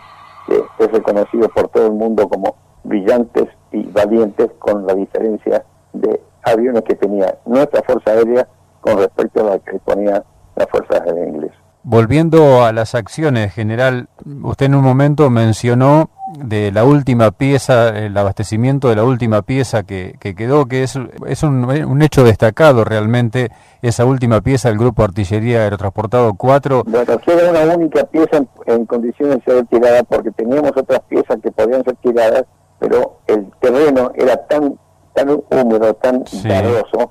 que 0.50 0.84
es 0.84 0.92
reconocido 0.92 1.48
por 1.50 1.70
todo 1.70 1.88
el 1.88 1.94
mundo 1.94 2.28
como 2.28 2.56
brillantes 2.84 3.48
y 3.72 3.84
valientes 3.84 4.50
con 4.60 4.86
la 4.86 4.96
diferencia 4.96 5.64
de 5.94 6.22
aviones 6.44 6.84
que 6.84 6.96
tenía 6.96 7.38
nuestra 7.46 7.82
Fuerza 7.84 8.12
Aérea 8.12 8.48
con 8.82 8.98
respecto 8.98 9.42
a 9.42 9.52
la 9.52 9.60
que 9.60 9.80
ponía 9.80 10.24
la 10.56 10.68
Fuerza 10.68 11.04
Aérea 11.04 11.28
Inglesa. 11.28 11.69
Volviendo 11.90 12.64
a 12.64 12.72
las 12.72 12.94
acciones, 12.94 13.52
general, 13.52 14.10
usted 14.44 14.68
en 14.68 14.76
un 14.76 14.84
momento 14.84 15.32
mencionó 15.32 16.12
de 16.38 16.72
la 16.72 16.84
última 16.84 17.32
pieza, 17.32 17.90
el 17.98 18.16
abastecimiento 18.16 18.90
de 18.90 18.96
la 18.96 19.04
última 19.04 19.42
pieza 19.42 19.82
que, 19.82 20.14
quedó, 20.20 20.68
que 20.68 20.84
es, 20.84 21.00
es 21.26 21.42
un, 21.42 22.02
hecho 22.04 22.24
destacado 22.24 22.84
realmente, 22.84 23.50
esa 23.82 24.06
última 24.06 24.42
pieza 24.42 24.70
del 24.70 24.78
Grupo 24.78 25.02
Artillería 25.02 25.64
Aerotransportado 25.64 26.36
4. 26.36 26.84
Bueno, 26.86 27.20
era 27.26 27.50
una 27.50 27.76
única 27.76 28.04
pieza 28.04 28.46
en, 28.68 28.86
condiciones 28.86 29.44
de 29.44 29.52
ser 29.52 29.66
tirada 29.66 30.04
porque 30.04 30.30
teníamos 30.30 30.74
otras 30.76 31.00
piezas 31.10 31.38
que 31.42 31.50
podían 31.52 31.84
ser 31.84 31.96
tiradas, 32.04 32.44
pero 32.78 33.18
el 33.26 33.48
terreno 33.62 34.12
era 34.14 34.38
tan 34.46 34.78
tan 35.16 35.28
húmedo, 35.50 35.96
tan 35.96 36.24
Sí. 36.28 36.48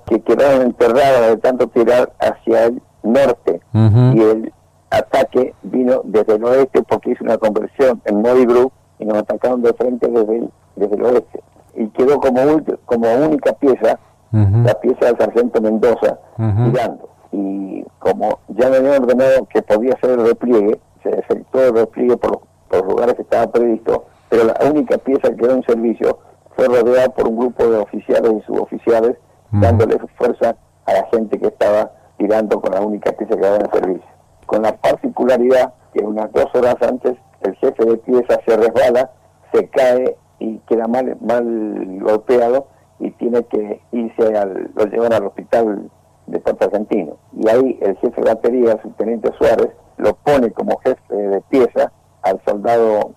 que 0.07 0.23
quedaron 0.23 0.63
enterradas 0.63 1.31
de 1.31 1.37
tanto 1.39 1.67
tirar 1.67 2.13
hacia 2.21 2.67
el 2.67 2.81
norte. 3.03 3.61
Y 3.75 4.21
el 4.21 4.53
ataque 4.91 5.55
vino 5.63 6.01
desde 6.05 6.37
el 6.37 6.45
oeste 6.45 6.83
porque 6.83 7.11
hizo 7.13 7.25
una 7.25 7.39
conversión 7.39 8.01
en 8.05 8.21
Modi 8.23 8.45
Group 8.47 8.73
y 8.99 9.05
nos 9.05 9.19
atacaron 9.19 9.63
de 9.63 9.73
frente 9.75 10.09
desde 10.09 10.37
el, 10.39 10.51
desde 10.77 10.95
el 10.97 11.03
oeste. 11.05 11.41
Y 11.75 11.87
quedó 11.89 12.19
como, 12.21 12.41
como 12.87 13.07
única 13.15 13.53
pieza 13.53 13.99
la 14.33 14.75
pieza 14.75 15.07
del 15.07 15.17
sargento 15.19 15.61
Mendoza 15.61 16.19
Ujú. 16.39 16.71
tirando. 16.71 17.09
Y 17.33 17.85
como 17.99 18.39
ya 18.49 18.69
me 18.69 18.77
habían 18.79 19.03
ordenado 19.03 19.47
que 19.47 19.63
podía 19.63 19.95
hacer 19.95 20.11
el 20.19 20.27
repliegue, 20.27 20.79
se 21.03 21.11
efectuó 21.11 21.63
el 21.63 21.75
repliegue 21.75 22.17
por, 22.17 22.33
los- 22.33 22.41
por 22.69 22.79
los 22.81 22.89
lugares 22.89 23.15
que 23.15 23.23
estaba 23.23 23.47
previsto, 23.51 24.05
pero 24.29 24.45
la 24.45 24.55
única 24.71 24.99
pieza 24.99 25.31
que 25.31 25.37
quedó 25.37 25.53
en 25.55 25.63
servicio 25.63 26.19
fue 26.57 26.67
rodeada 26.67 27.09
por 27.11 27.29
un 27.29 27.39
grupo 27.39 27.67
de 27.69 27.79
oficiales 27.79 28.33
y 28.39 28.43
suboficiales, 28.43 29.17
dándole 29.51 29.99
fuerza 30.17 30.57
a 30.85 30.93
la 30.93 31.07
gente 31.13 31.39
que 31.39 31.47
estaba 31.47 31.91
tirando 32.19 32.61
con 32.61 32.73
la 32.75 32.81
única 32.83 33.13
pieza 33.13 33.35
que 33.35 33.41
quedaba 33.41 33.57
en 33.59 33.71
servicio. 33.71 34.09
Con 34.49 34.63
la 34.63 34.75
particularidad 34.79 35.75
que 35.93 36.03
unas 36.03 36.33
dos 36.33 36.47
horas 36.55 36.77
antes 36.81 37.19
el 37.43 37.55
jefe 37.57 37.85
de 37.85 37.99
pieza 37.99 38.41
se 38.47 38.57
resbala, 38.57 39.11
se 39.53 39.69
cae 39.69 40.17
y 40.39 40.57
queda 40.61 40.87
mal, 40.89 41.19
mal 41.21 42.01
golpeado 42.01 42.67
y 42.99 43.11
tiene 43.11 43.45
que 43.45 43.83
irse 43.93 44.39
al, 44.39 44.71
lo 44.75 44.87
llevan 44.87 45.13
al 45.13 45.27
hospital 45.27 45.91
de 46.29 46.41
Puerto 46.41 46.65
Argentino. 46.65 47.19
Y 47.37 47.47
ahí 47.47 47.79
el 47.83 47.95
jefe 47.99 48.23
de 48.23 48.31
batería, 48.35 48.73
el 48.73 48.81
subteniente 48.81 49.31
Suárez, 49.37 49.69
lo 49.99 50.15
pone 50.15 50.51
como 50.53 50.79
jefe 50.79 51.15
de 51.15 51.43
pieza 51.43 51.93
al 52.23 52.41
soldado, 52.47 53.13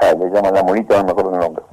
ah, 0.00 0.12
le 0.18 0.30
llaman 0.30 0.52
la 0.52 0.62
monita, 0.62 0.98
no 0.98 1.04
me 1.04 1.10
acuerdo 1.12 1.32
el 1.32 1.40
nombre. 1.40 1.64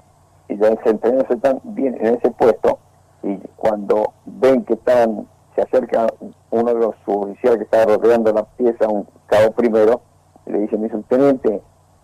Y 0.48 0.56
ya 0.56 0.70
se 0.70 0.98
se 1.28 1.34
están 1.34 1.60
bien 1.66 1.98
en 2.00 2.16
ese 2.16 2.32
puesto 2.32 2.80
y 3.24 3.36
cuando 3.58 4.14
ven 4.26 4.64
que 4.64 4.76
están, 4.76 5.28
se 5.58 5.64
acerca 5.64 6.06
uno 6.52 6.72
de 6.72 6.80
los 6.80 6.96
suboficiales 7.04 7.58
que 7.58 7.64
estaba 7.64 7.98
rodeando 7.98 8.32
la 8.32 8.44
pieza, 8.44 8.88
un 8.88 9.08
cabo 9.26 9.52
primero, 9.54 10.02
y 10.46 10.52
le 10.52 10.60
dice, 10.60 10.78
mi 10.78 10.88
subteniente, 10.88 11.64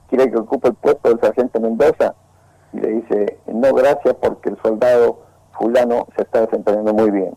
¿quiere 0.09 0.31
que 0.31 0.37
ocupe 0.37 0.69
el 0.69 0.73
puesto 0.73 1.09
del 1.09 1.19
sargento 1.19 1.59
Mendoza? 1.59 2.15
Y 2.73 2.79
le 2.79 2.87
dice, 2.87 3.39
no, 3.45 3.71
gracias, 3.75 4.15
porque 4.15 4.49
el 4.49 4.57
soldado 4.63 5.19
fulano 5.51 6.07
se 6.15 6.23
está 6.23 6.41
desempeñando 6.41 6.95
muy 6.95 7.11
bien. 7.11 7.35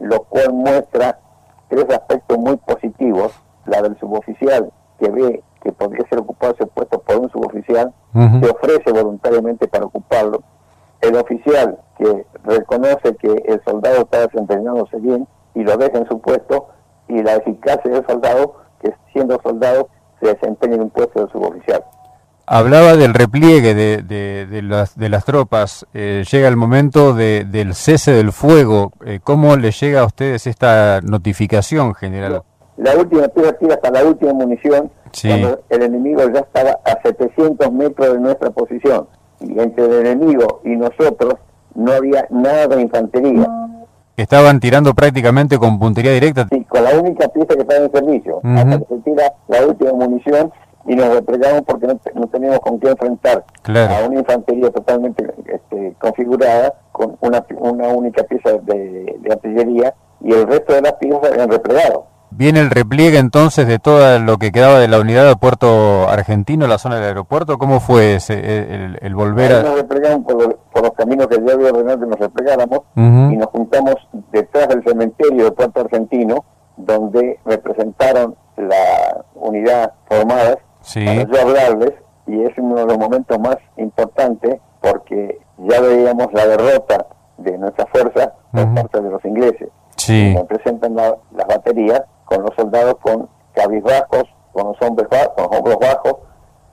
Lo 0.00 0.24
cual 0.24 0.52
muestra 0.52 1.20
tres 1.68 1.88
aspectos 1.90 2.36
muy 2.38 2.56
positivos. 2.56 3.32
La 3.66 3.80
del 3.80 3.96
suboficial, 4.00 4.72
que 4.98 5.08
ve 5.10 5.44
que 5.62 5.70
podría 5.70 6.04
ser 6.08 6.18
ocupado 6.18 6.54
ese 6.54 6.66
puesto 6.66 6.98
por 6.98 7.18
un 7.18 7.30
suboficial, 7.30 7.94
se 8.12 8.50
ofrece 8.50 8.90
voluntariamente 8.90 9.68
para 9.68 9.84
ocuparlo. 9.84 10.42
El 11.00 11.14
oficial 11.14 11.78
que 11.98 12.26
reconoce 12.42 13.14
que 13.14 13.32
el 13.46 13.62
soldado 13.64 14.02
está 14.02 14.26
desempeñándose 14.26 14.96
bien 14.96 15.28
y 15.54 15.62
lo 15.62 15.76
deja 15.76 15.98
en 15.98 16.06
su 16.08 16.20
puesto, 16.20 16.68
y 17.08 17.22
la 17.22 17.34
eficacia 17.36 17.90
del 17.90 18.06
soldado 18.06 18.54
que 18.80 18.92
siendo 19.12 19.40
soldado 19.42 19.88
se 20.20 20.28
desempeña 20.28 20.74
en 20.76 20.82
un 20.82 20.90
puesto 20.90 21.24
de 21.26 21.32
suboficial. 21.32 21.84
Hablaba 22.46 22.96
del 22.96 23.14
repliegue 23.14 23.74
de, 23.74 24.02
de- 24.02 24.46
de 24.46 24.62
las, 24.62 24.96
de 24.98 25.08
las 25.08 25.24
tropas. 25.24 25.86
Eh, 25.94 26.24
llega 26.30 26.48
el 26.48 26.56
momento 26.56 27.14
de- 27.14 27.44
del 27.44 27.74
cese 27.74 28.10
del 28.12 28.32
fuego. 28.32 28.92
Eh, 29.06 29.20
¿Cómo 29.22 29.56
le 29.56 29.70
llega 29.70 30.00
a 30.00 30.04
ustedes 30.06 30.46
esta 30.46 31.00
notificación, 31.02 31.94
general? 31.94 32.42
La 32.76 32.96
última 32.96 33.28
tira 33.28 33.74
hasta 33.74 33.90
la 33.90 34.04
última 34.04 34.32
munición, 34.32 34.90
Sí. 35.12 35.28
cuando 35.28 35.60
el 35.68 35.82
enemigo 35.82 36.22
ya 36.32 36.40
estaba 36.40 36.78
a 36.84 37.00
700 37.02 37.70
metros 37.72 38.12
de 38.14 38.18
nuestra 38.18 38.50
posición. 38.50 39.06
Y 39.40 39.58
entre 39.60 39.84
el 39.84 40.06
enemigo 40.06 40.60
y 40.64 40.70
nosotros 40.70 41.34
no 41.74 41.92
había 41.92 42.26
nada 42.30 42.66
de 42.66 42.82
infantería. 42.82 43.48
Estaban 44.16 44.60
tirando 44.60 44.94
prácticamente 44.94 45.58
con 45.58 45.78
puntería 45.78 46.12
directa. 46.12 46.46
Sí, 46.50 46.64
con 46.68 46.84
la 46.84 46.90
única 47.00 47.28
pieza 47.28 47.54
que 47.54 47.60
estaba 47.62 47.84
en 47.84 47.92
servicio. 47.92 48.40
Hasta 48.44 48.78
que 48.78 48.84
se 48.86 48.96
tira 49.02 49.32
la 49.48 49.66
última 49.66 49.92
munición 49.92 50.52
y 50.86 50.94
nos 50.96 51.14
replegamos 51.14 51.62
porque 51.62 51.86
no, 51.86 51.96
te- 51.96 52.12
no 52.14 52.26
teníamos 52.26 52.60
con 52.60 52.78
qué 52.80 52.90
enfrentar 52.90 53.44
Claro. 53.62 53.94
a 53.94 54.08
una 54.08 54.18
infantería 54.20 54.70
totalmente 54.70 55.24
este, 55.46 55.94
configurada 55.98 56.74
con 56.92 57.16
una, 57.20 57.44
una 57.58 57.88
única 57.88 58.22
pieza 58.24 58.50
de, 58.62 59.16
de 59.20 59.32
artillería 59.32 59.94
y 60.20 60.32
el 60.32 60.46
resto 60.46 60.74
de 60.74 60.82
las 60.82 60.92
piezas 60.94 61.20
habían 61.32 61.50
replegado. 61.50 62.06
Viene 62.34 62.60
el 62.60 62.70
repliegue 62.70 63.18
entonces 63.18 63.66
de 63.66 63.78
todo 63.78 64.18
lo 64.18 64.38
que 64.38 64.52
quedaba 64.52 64.78
de 64.78 64.88
la 64.88 64.98
unidad 65.00 65.26
de 65.26 65.36
Puerto 65.36 66.08
Argentino, 66.08 66.66
la 66.66 66.78
zona 66.78 66.96
del 66.96 67.04
aeropuerto. 67.04 67.58
¿Cómo 67.58 67.80
fue 67.80 68.14
ese, 68.16 68.34
el, 68.74 68.98
el 69.00 69.14
volver 69.14 69.52
a...? 69.54 69.62
nos 69.62 69.76
replegamos 69.76 70.24
por 70.24 70.36
los, 70.42 70.54
por 70.72 70.82
los 70.82 70.92
caminos 70.92 71.26
que 71.28 71.36
yo 71.36 71.52
había 71.52 71.68
ordenado 71.70 72.00
que 72.00 72.06
nos 72.06 72.18
replegáramos 72.18 72.78
Ujú. 72.96 73.32
y 73.32 73.36
nos 73.36 73.46
juntamos 73.48 73.94
detrás 74.32 74.68
del 74.68 74.82
cementerio 74.84 75.44
de 75.44 75.52
Puerto 75.52 75.80
Argentino, 75.82 76.44
donde 76.76 77.38
representaron 77.44 78.34
la 78.56 79.24
unidad 79.34 79.92
formadas 80.08 80.56
Sí. 80.80 81.04
para 81.04 81.22
yo 81.22 81.40
hablarles 81.40 81.92
y 82.26 82.42
es 82.42 82.50
uno 82.58 82.74
de 82.76 82.86
los 82.86 82.98
momentos 82.98 83.38
más 83.38 83.56
importantes 83.76 84.60
porque 84.80 85.38
ya 85.58 85.80
veíamos 85.80 86.26
la 86.32 86.46
derrota 86.46 87.06
de 87.38 87.56
nuestra 87.58 87.86
fuerza 87.86 88.32
por 88.52 88.64
Ujú. 88.64 88.74
parte 88.74 89.00
de 89.00 89.10
los 89.10 89.24
ingleses. 89.24 89.68
Sí. 89.96 90.32
Nos 90.34 90.44
presentan 90.46 90.96
la- 90.96 91.16
las 91.36 91.46
baterías 91.46 92.02
con 92.32 92.44
los 92.44 92.54
soldados 92.56 92.96
con 93.02 93.28
cabizbajos, 93.52 94.24
con 94.52 94.68
los 94.68 94.82
hombres 94.82 95.08
bajos, 95.10 95.34
con 95.34 95.44
los 95.44 95.58
hombros 95.58 95.76
bajos 95.78 96.16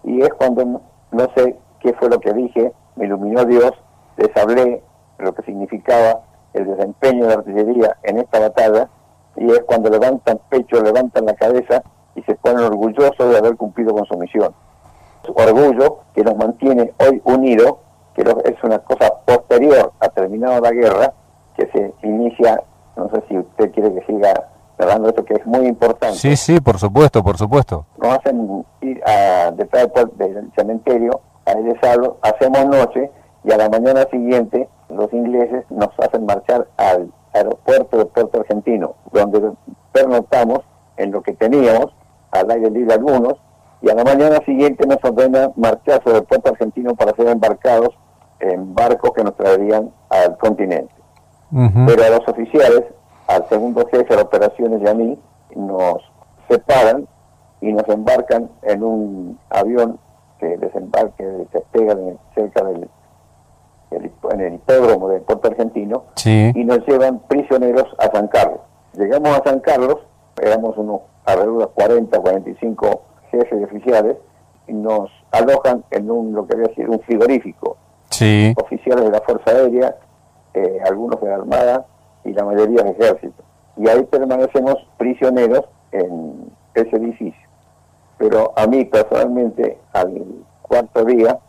y 0.04 0.22
es 0.22 0.34
cuando 0.36 0.82
no, 1.12 1.28
sé 1.36 1.58
qué 1.82 1.93
fue 1.93 2.10
lo 2.10 2.19
que 2.19 2.34
dije, 2.34 2.72
me 2.95 3.06
iluminó 3.06 3.43
Dios, 3.43 3.72
les 4.17 4.36
hablé 4.38 4.82
lo 5.17 5.34
que 5.34 5.43
significaba 5.43 6.22
el 6.54 6.65
desempeño 6.65 7.26
de 7.26 7.30
la 7.30 7.39
artillería 7.41 7.98
en 8.04 8.19
esta 8.19 8.39
batalla 8.39 8.89
y 9.36 9.52
es 9.52 9.60
cuando 9.65 9.89
levantan 9.89 10.39
pecho, 10.50 10.82
levantan 10.82 11.26
la 11.26 11.34
cabeza 11.34 11.84
y 12.15 12.22
se 12.24 12.36
ponen 12.36 12.63
orgullosos 12.63 13.30
de 13.30 13.38
haber 13.38 13.56
cumplido 13.58 13.93
con 13.93 14.06
su 14.06 14.17
misión. 14.17 14.54
Su 15.26 15.34
orgullo 15.34 16.00
que 16.15 16.24
nos 16.24 16.38
mantiene 16.38 16.93
hoy 17.00 17.22
unidos, 17.26 17.76
que 18.15 18.22
es 18.22 18.63
una 18.63 18.80
cosa 18.80 19.13
posterior 19.26 19.91
a 20.00 20.10
terminada 20.10 20.62
la 20.62 20.72
guerra, 20.72 21.13
que 21.58 21.69
se 21.72 21.93
inicia, 22.08 22.62
no 22.95 23.10
sé 23.10 23.24
si 23.28 23.38
usted 23.38 23.72
quiere 23.72 23.93
que 23.93 24.06
siga 24.06 24.48
hablando 24.79 25.03
de 25.03 25.09
esto, 25.09 25.25
que 25.25 25.33
es 25.35 25.45
muy 25.45 25.67
importante. 25.67 26.15
Sí, 26.15 26.35
sí, 26.35 26.59
por 26.59 26.79
supuesto, 26.79 27.23
por 27.23 27.37
supuesto. 27.37 27.85
nos 27.97 28.17
hacen 28.17 28.65
ir 28.81 29.01
a, 29.05 29.51
detrás 29.51 29.87
del, 30.17 30.51
cementerio 30.55 31.21
a 31.45 31.55
desalo, 31.55 32.17
hacemos 32.21 32.65
noche 32.67 33.11
y 33.43 33.51
a 33.51 33.57
la 33.57 33.69
mañana 33.69 34.05
siguiente 34.11 34.69
los 34.89 35.11
ingleses 35.13 35.65
nos 35.69 35.89
hacen 35.99 36.25
marchar 36.25 36.67
al 36.77 37.11
aeropuerto 37.33 37.97
de 37.97 38.05
Puerto 38.05 38.39
Argentino, 38.39 38.95
donde 39.11 39.51
pernoctamos 39.91 40.59
en 40.97 41.11
lo 41.11 41.21
que 41.21 41.33
teníamos, 41.33 41.93
al 42.31 42.49
aire 42.51 42.69
libre 42.69 42.93
algunos, 42.93 43.35
y 43.81 43.89
a 43.89 43.95
la 43.95 44.03
mañana 44.03 44.39
siguiente 44.45 44.85
nos 44.85 44.97
ordenan 45.03 45.53
marchar 45.55 46.03
sobre 46.03 46.21
Puerto 46.21 46.49
Argentino 46.51 46.95
para 46.95 47.15
ser 47.15 47.27
embarcados 47.27 47.97
en 48.39 48.73
barcos 48.73 49.11
que 49.15 49.23
nos 49.23 49.35
traerían 49.35 49.91
al 50.09 50.37
continente. 50.37 50.93
Pero 51.51 52.03
a 52.03 52.09
los 52.09 52.27
oficiales, 52.27 52.83
al 53.29 53.47
segundo 53.47 53.85
jefe 53.91 54.15
de 54.15 54.21
operaciones 54.21 54.81
y 54.81 54.87
a 54.87 54.93
mí, 54.93 55.17
nos 55.55 55.97
separan 56.49 57.07
y 57.61 57.71
nos 57.73 57.87
embarcan 57.89 58.49
en 58.63 58.83
un 58.83 59.39
avión 59.49 59.99
que 60.39 60.57
desembarque, 60.57 61.23
cerca 62.33 62.63
del, 62.63 62.89
del 63.91 64.11
en 64.31 64.41
el 64.41 64.53
hipódromo 64.55 65.09
de 65.09 65.19
Puerto 65.19 65.47
Argentino 65.49 66.03
Sí. 66.15 66.51
y 66.55 66.63
nos 66.63 66.79
llevan 66.87 67.19
prisioneros 67.27 67.85
a 67.99 68.09
San 68.11 68.27
Carlos. 68.29 68.61
Llegamos 68.93 69.29
a 69.37 69.43
San 69.43 69.59
Carlos, 69.59 69.97
éramos 70.41 70.77
unos 70.77 71.01
alrededor 71.25 71.59
de 71.59 71.67
40, 71.67 72.19
45 72.19 73.01
jefes 73.31 73.59
de 73.59 73.65
oficiales 73.65 74.17
y 74.67 74.73
nos 74.73 75.09
alojan 75.31 75.83
en 75.91 76.09
un 76.09 76.33
lo 76.33 76.47
que 76.47 76.55
había 76.55 76.73
sido 76.73 76.93
un 76.93 76.99
frigorífico 77.01 77.77
Sí. 78.09 78.53
oficiales 78.59 79.05
de 79.05 79.11
la 79.11 79.21
Fuerza 79.21 79.51
Aérea, 79.51 79.95
eh, 80.55 80.79
algunos 80.89 81.21
de 81.21 81.27
la 81.29 81.35
Armada 81.35 81.85
y 82.23 82.34
la 82.34 82.45
mayoría 82.45 82.84
del 82.84 82.95
Ejército. 82.95 83.43
Y 83.77 83.88
ahí 83.88 84.03
permanecemos 84.03 84.75
prisioneros 84.97 85.65
en 85.91 86.51
ese 86.73 86.95
edificio. 86.95 87.49
Pero 88.17 88.53
a 88.55 88.67
mí 88.67 88.86
personalmente, 88.86 89.77
al 89.93 90.21
cuarto 90.62 91.05
día, 91.05 91.39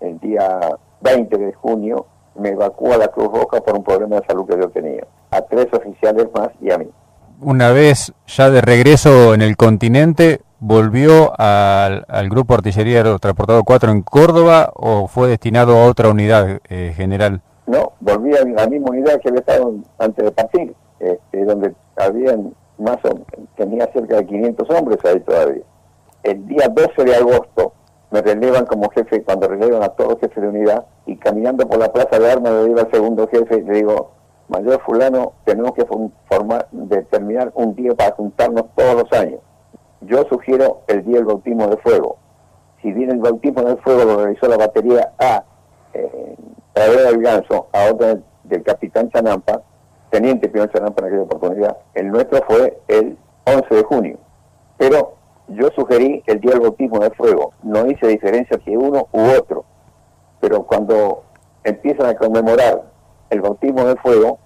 el 0.00 0.18
día 0.20 0.60
20 1.00 1.36
de 1.36 1.52
junio, 1.52 2.06
me 2.36 2.50
evacúa 2.50 2.96
la 2.96 3.08
Cruz 3.08 3.28
Roja 3.32 3.60
por 3.60 3.76
un 3.76 3.84
problema 3.84 4.16
de 4.16 4.26
salud 4.26 4.46
que 4.46 4.58
yo 4.58 4.68
tenía. 4.70 5.06
A 5.30 5.42
tres 5.42 5.66
oficiales 5.72 6.28
más 6.34 6.48
y 6.60 6.70
a 6.70 6.78
mí. 6.78 6.86
Una 7.40 7.72
vez 7.72 8.12
ya 8.26 8.50
de 8.50 8.60
regreso 8.60 9.34
en 9.34 9.42
el 9.42 9.56
continente, 9.56 10.40
¿volvió 10.60 11.32
al, 11.38 12.04
al 12.08 12.28
Grupo 12.28 12.54
Artillería 12.54 13.02
Transportado 13.18 13.64
4 13.64 13.90
en 13.90 14.02
Córdoba 14.02 14.70
o 14.74 15.08
fue 15.08 15.28
destinado 15.28 15.76
a 15.76 15.86
otra 15.86 16.08
unidad 16.08 16.60
eh, 16.68 16.92
general? 16.96 17.42
No, 17.66 17.92
volví 18.00 18.34
a 18.36 18.44
la 18.44 18.66
misma 18.66 18.90
unidad 18.90 19.20
que 19.20 19.28
había 19.28 19.40
estado 19.40 19.74
antes 19.98 20.24
de 20.24 20.30
partir, 20.32 20.74
este, 21.00 21.44
donde 21.44 21.74
habían 21.96 22.54
más 22.78 22.98
o 23.04 23.20
tenía 23.56 23.86
cerca 23.92 24.16
de 24.16 24.26
500 24.26 24.70
hombres 24.70 24.98
ahí 25.04 25.20
todavía. 25.20 25.62
El 26.22 26.46
día 26.46 26.68
12 26.68 27.04
de 27.04 27.16
agosto 27.16 27.72
me 28.10 28.20
relevan 28.22 28.66
como 28.66 28.90
jefe, 28.90 29.22
cuando 29.22 29.48
relevan 29.48 29.82
a 29.82 29.88
todos 29.88 30.12
los 30.12 30.20
jefes 30.20 30.42
de 30.42 30.48
unidad, 30.48 30.86
y 31.06 31.16
caminando 31.16 31.66
por 31.66 31.78
la 31.78 31.92
plaza 31.92 32.18
de 32.18 32.30
armas 32.30 32.52
le 32.52 32.64
digo 32.68 32.80
al 32.80 32.90
segundo 32.90 33.28
jefe, 33.28 33.62
le 33.62 33.72
digo, 33.74 34.10
mayor 34.48 34.80
fulano, 34.82 35.32
tenemos 35.44 35.72
que 35.72 35.84
formar, 36.28 36.68
determinar 36.70 37.50
un 37.54 37.74
día 37.74 37.94
para 37.94 38.14
juntarnos 38.14 38.66
todos 38.76 39.02
los 39.02 39.20
años. 39.20 39.40
Yo 40.02 40.24
sugiero 40.28 40.82
el 40.86 41.04
día 41.04 41.16
del 41.16 41.24
bautismo 41.24 41.66
de 41.66 41.76
fuego. 41.78 42.18
Si 42.82 42.92
bien 42.92 43.10
el 43.10 43.18
bautismo 43.18 43.62
de 43.62 43.76
fuego 43.76 44.04
lo 44.04 44.22
realizó 44.22 44.46
la 44.48 44.58
batería 44.58 45.12
A, 45.18 45.44
eh, 45.94 46.36
Ganso, 46.74 47.68
a 47.72 47.92
otra 47.92 48.18
del 48.44 48.62
capitán 48.62 49.10
Chanampa, 49.10 49.62
teniente 50.10 50.48
Pino 50.48 50.66
Chanampa 50.66 51.02
en 51.02 51.08
aquella 51.08 51.22
oportunidad, 51.22 51.76
el 51.94 52.08
nuestro 52.08 52.42
fue 52.46 52.78
el 52.88 53.16
11 53.44 53.74
de 53.74 53.82
junio. 53.84 54.18
Pero 54.76 55.14
yo 55.48 55.68
sugerí 55.74 56.22
el 56.26 56.40
día 56.40 56.52
del 56.52 56.60
bautismo 56.60 56.98
de 56.98 57.10
fuego, 57.10 57.52
no 57.62 57.86
hice 57.86 58.08
diferencia 58.08 58.58
si 58.64 58.76
uno 58.76 59.08
u 59.12 59.20
otro, 59.38 59.64
pero 60.40 60.64
cuando 60.64 61.24
empiezan 61.62 62.06
a 62.06 62.14
conmemorar 62.14 62.82
el 63.30 63.40
bautismo 63.40 63.84
de 63.86 63.96
fuego, 63.96 64.38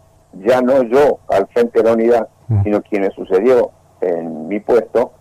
ya 0.44 0.60
no 0.60 0.82
yo 0.82 1.18
al 1.28 1.46
frente 1.48 1.80
de 1.80 1.84
la 1.84 1.94
unidad, 1.94 2.28
mm. 2.48 2.62
sino 2.62 2.82
quienes 2.82 3.12
sucedió 3.14 3.70
en 4.00 4.48
mi 4.48 4.60
puesto, 4.60 5.12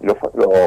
lo, 0.00 0.14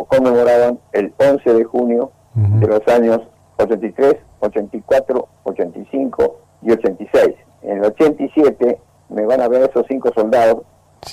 conmemoraban 0.05 0.79
el 0.93 1.13
11 1.17 1.53
de 1.53 1.63
junio 1.63 2.12
de 2.35 2.67
los 2.67 2.88
años 2.88 3.21
83, 3.57 4.15
84, 4.39 5.28
85 5.43 6.39
y 6.63 6.71
86. 6.71 7.36
En 7.63 7.78
el 7.78 7.86
87 7.86 8.80
me 9.10 9.25
van 9.25 9.41
a 9.41 9.47
ver 9.47 9.69
esos 9.69 9.86
cinco 9.88 10.12
soldados 10.13 10.63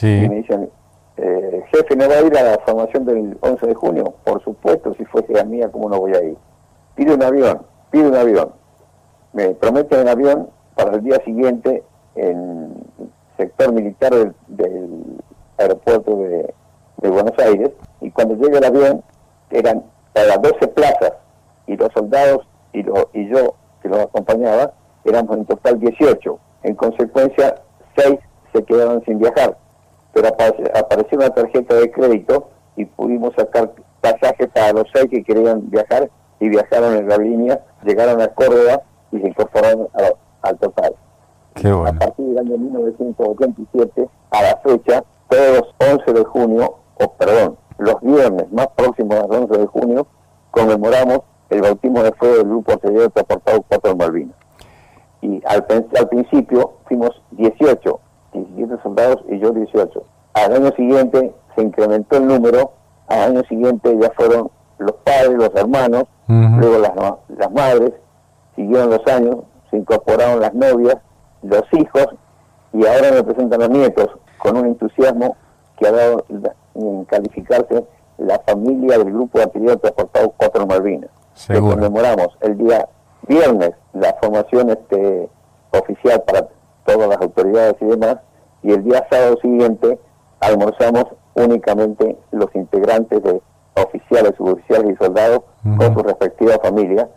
y 0.03 0.29
me 0.29 0.37
dicen, 0.37 0.71
eh, 1.17 1.65
jefe, 1.73 1.97
¿no 1.97 2.09
va 2.09 2.17
a 2.17 2.21
ir 2.23 2.37
a 2.37 2.43
la 2.43 2.59
formación 2.65 3.05
del 3.05 3.39
11 3.41 3.67
de 3.67 3.75
junio? 3.75 4.15
Por 4.25 4.43
supuesto, 4.43 4.95
si 4.95 5.05
fuese 5.07 5.33
la 5.33 5.45
mía, 5.45 5.71
¿cómo 5.71 5.89
no 5.89 5.99
voy 5.99 6.15
a 6.15 6.23
ir? 6.23 6.37
Pide 6.95 7.15
un 7.15 7.23
avión, 7.23 7.62
pide 7.91 8.09
un 8.09 8.15
avión. 8.15 8.53
Me 9.33 9.51
prometen 9.51 10.01
un 10.01 10.09
avión 10.09 10.51
para 10.75 10.95
el 10.95 11.03
día 11.03 11.19
siguiente 11.25 11.83
en 12.15 12.75
sector 13.37 13.73
militar 13.73 14.12
del, 14.49 14.95
aeropuerto 15.59 16.17
de, 16.17 16.55
Buenos 17.09 17.39
Aires 17.39 17.71
y 18.01 18.11
cuando 18.11 18.35
llega 18.35 18.59
el 18.59 18.65
avión 18.65 19.03
eran 19.51 19.85
a 20.15 20.25
las 20.25 20.43
12 20.43 20.69
plazas 20.69 21.12
y 21.69 21.77
los 21.77 21.89
soldados 21.93 22.47
y, 22.79 22.83
lo, 22.83 23.11
y 23.12 23.29
yo 23.29 23.55
que 23.83 23.89
los 23.89 23.99
acompañaba 23.99 24.73
éramos 25.05 25.37
en 25.37 25.47
total 25.47 25.79
18. 25.79 26.39
En 26.65 26.75
consecuencia, 26.75 27.55
6 27.97 28.19
se 28.53 28.65
quedaron 28.65 29.03
sin 29.05 29.19
viajar 29.19 29.57
pero 30.17 30.29
apareció 30.29 31.19
una 31.19 31.29
tarjeta 31.29 31.75
de 31.75 31.91
crédito 31.91 32.49
y 32.75 32.87
pudimos 32.87 33.35
sacar 33.37 33.71
pasajes 34.01 34.49
para 34.55 34.73
los 34.73 34.89
seis 34.95 35.09
que 35.11 35.23
querían 35.23 35.69
viajar 35.69 36.11
y 36.41 36.49
viajaron 36.49 36.97
en 36.97 37.07
la 37.07 37.19
línea, 37.19 37.61
llegaron 37.85 38.23
a 38.23 38.29
Córdoba 38.29 38.81
y 39.12 39.19
se 39.19 39.29
incorporaron 39.29 39.89
al 40.41 40.59
total. 40.59 40.95
A 41.55 41.93
partir 41.93 42.25
del 42.25 42.39
año 42.39 42.57
1987 42.57 44.09
a 44.31 44.43
la 44.43 44.57
fecha, 44.65 45.05
todos 45.29 45.59
los 45.59 45.91
11 45.91 46.12
de 46.15 46.25
junio, 46.25 46.77
o 46.99 47.12
perdón, 47.12 47.59
los 47.77 48.01
viernes 48.01 48.51
más 48.53 48.69
próximos 48.69 49.17
al 49.17 49.31
11 49.31 49.59
de 49.59 49.67
junio, 49.67 50.07
conmemoramos 50.51 51.21
el 51.51 51.63
bautismo 51.63 52.03
de 52.03 52.13
fuego 52.13 52.37
del 52.37 52.49
grupo 52.49 52.73
artillero 52.73 53.11
transportado 53.11 53.65
4 53.69 53.91
en 53.93 53.99
Malvinas. 53.99 54.37
Y 55.23 55.43
al, 55.47 55.67
al 55.99 56.09
principio 56.09 56.73
fuimos 56.87 57.23
18, 57.33 58.01
17 58.33 58.83
soldados 58.83 59.25
y 59.29 59.39
yo 59.39 59.51
18. 59.51 60.05
Al 60.35 60.55
año 60.55 60.71
siguiente 60.77 61.33
se 61.55 61.63
incrementó 61.63 62.19
el 62.19 62.27
número, 62.27 62.73
al 63.09 63.31
año 63.31 63.43
siguiente 63.49 63.97
ya 63.99 64.11
fueron 64.11 64.51
los 64.79 64.93
padres, 65.05 65.35
los 65.35 65.55
hermanos, 65.55 66.05
luego 66.29 66.79
las, 66.79 66.93
las 67.29 67.53
madres, 67.53 67.93
siguieron 68.55 68.91
los 68.91 69.07
años, 69.07 69.37
se 69.71 69.79
incorporaron 69.79 70.41
las 70.41 70.53
novias, 70.55 70.97
los 71.43 71.63
hijos 71.73 72.09
y 72.73 72.85
ahora 72.87 73.13
me 73.13 73.23
presentan 73.23 73.61
los 73.61 73.71
nietos 73.71 74.09
con 74.39 74.57
un 74.57 74.67
entusiasmo 74.67 75.37
que 75.79 75.87
ha 75.87 75.93
dado 75.93 76.25
en 76.75 77.05
calificarse 77.05 77.87
la 78.19 78.39
familia 78.41 78.99
del 78.99 79.13
grupo 79.13 79.41
artillería 79.41 79.77
transportado 79.77 80.35
4 80.37 80.67
Malvinas. 80.67 81.11
Que 81.46 81.61
conmemoramos 81.61 82.29
el 82.40 82.57
día 82.57 82.88
viernes 83.29 83.72
la 83.92 84.14
formación 84.20 84.70
este, 84.70 85.29
oficial 85.70 86.22
para 86.27 86.49
todas 86.85 87.09
las 87.09 87.20
autoridades 87.20 87.75
y 87.81 87.85
demás, 87.87 88.18
y 88.62 88.72
el 88.72 88.85
día 88.85 89.07
sábado 89.11 89.37
siguiente 89.42 89.99
almorzamos 90.40 91.05
únicamente 91.35 92.16
los 92.33 92.55
integrantes 92.55 93.22
de 93.22 93.40
oficiales, 93.75 94.33
suboficiales 94.37 94.92
y 94.92 94.96
soldados 94.96 95.40
con 95.62 95.94
su 95.94 96.03
respectiva 96.03 96.59
familia. 96.62 97.09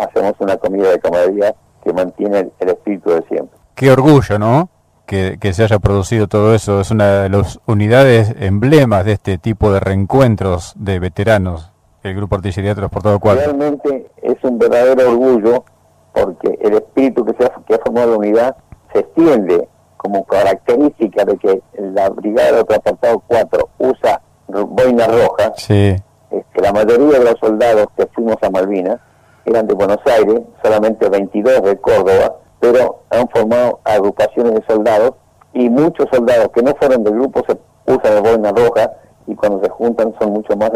Hacemos 0.00 0.34
una 0.38 0.56
comida 0.56 0.90
de 0.90 0.98
camaradería 0.98 1.54
que 1.84 1.92
mantiene 1.92 2.50
el, 2.58 2.68
espíritu 2.68 3.10
de 3.10 3.22
siempre. 3.28 3.58
Qué 3.74 3.90
orgullo, 3.90 4.38
¿no? 4.38 4.68
Que, 5.06 5.38
que, 5.40 5.52
se 5.52 5.64
haya 5.64 5.78
producido 5.78 6.28
todo 6.28 6.54
eso. 6.54 6.80
Es 6.80 6.90
una 6.90 7.22
de 7.22 7.28
las 7.28 7.58
unidades 7.66 8.34
emblemas 8.38 9.04
de 9.04 9.12
este 9.12 9.38
tipo 9.38 9.72
de 9.72 9.80
reencuentros 9.80 10.74
de 10.76 11.00
veteranos, 11.00 11.69
el 12.02 12.14
Grupo 12.14 12.36
Artillería 12.36 12.74
Transportado 12.74 13.18
4. 13.18 13.42
Realmente 13.44 14.10
es 14.22 14.36
un 14.42 14.58
verdadero 14.58 15.10
orgullo 15.10 15.64
porque 16.12 16.58
el 16.60 16.74
espíritu 16.74 17.24
que, 17.24 17.34
se 17.38 17.44
ha, 17.44 17.52
que 17.66 17.74
ha 17.74 17.78
formado 17.78 18.12
la 18.12 18.16
unidad 18.18 18.56
se 18.92 19.00
extiende 19.00 19.68
como 19.96 20.24
característica 20.24 21.24
de 21.24 21.36
que 21.36 21.62
la 21.78 22.08
Brigada 22.08 22.58
de 22.58 22.64
Transportado 22.64 23.22
4 23.26 23.68
usa 23.78 24.22
boina 24.48 25.06
roja, 25.06 25.52
sí. 25.56 25.94
que 26.30 26.60
la 26.60 26.72
mayoría 26.72 27.18
de 27.18 27.24
los 27.24 27.38
soldados 27.38 27.86
que 27.96 28.06
fuimos 28.06 28.36
a 28.42 28.50
Malvinas 28.50 28.98
eran 29.44 29.66
de 29.66 29.74
Buenos 29.74 30.00
Aires, 30.06 30.40
solamente 30.62 31.08
22 31.08 31.62
de 31.62 31.76
Córdoba, 31.78 32.36
pero 32.58 33.02
han 33.10 33.28
formado 33.28 33.80
agrupaciones 33.84 34.54
de 34.54 34.64
soldados 34.66 35.12
y 35.52 35.68
muchos 35.68 36.06
soldados 36.12 36.50
que 36.54 36.62
no 36.62 36.74
fueron 36.76 37.04
del 37.04 37.14
grupo 37.14 37.42
se 37.46 37.58
usan 37.92 38.14
de 38.14 38.30
boina 38.30 38.52
roja 38.52 38.92
y 39.26 39.34
cuando 39.34 39.62
se 39.62 39.68
juntan 39.70 40.14
son 40.18 40.32
mucho 40.32 40.56
más 40.56 40.70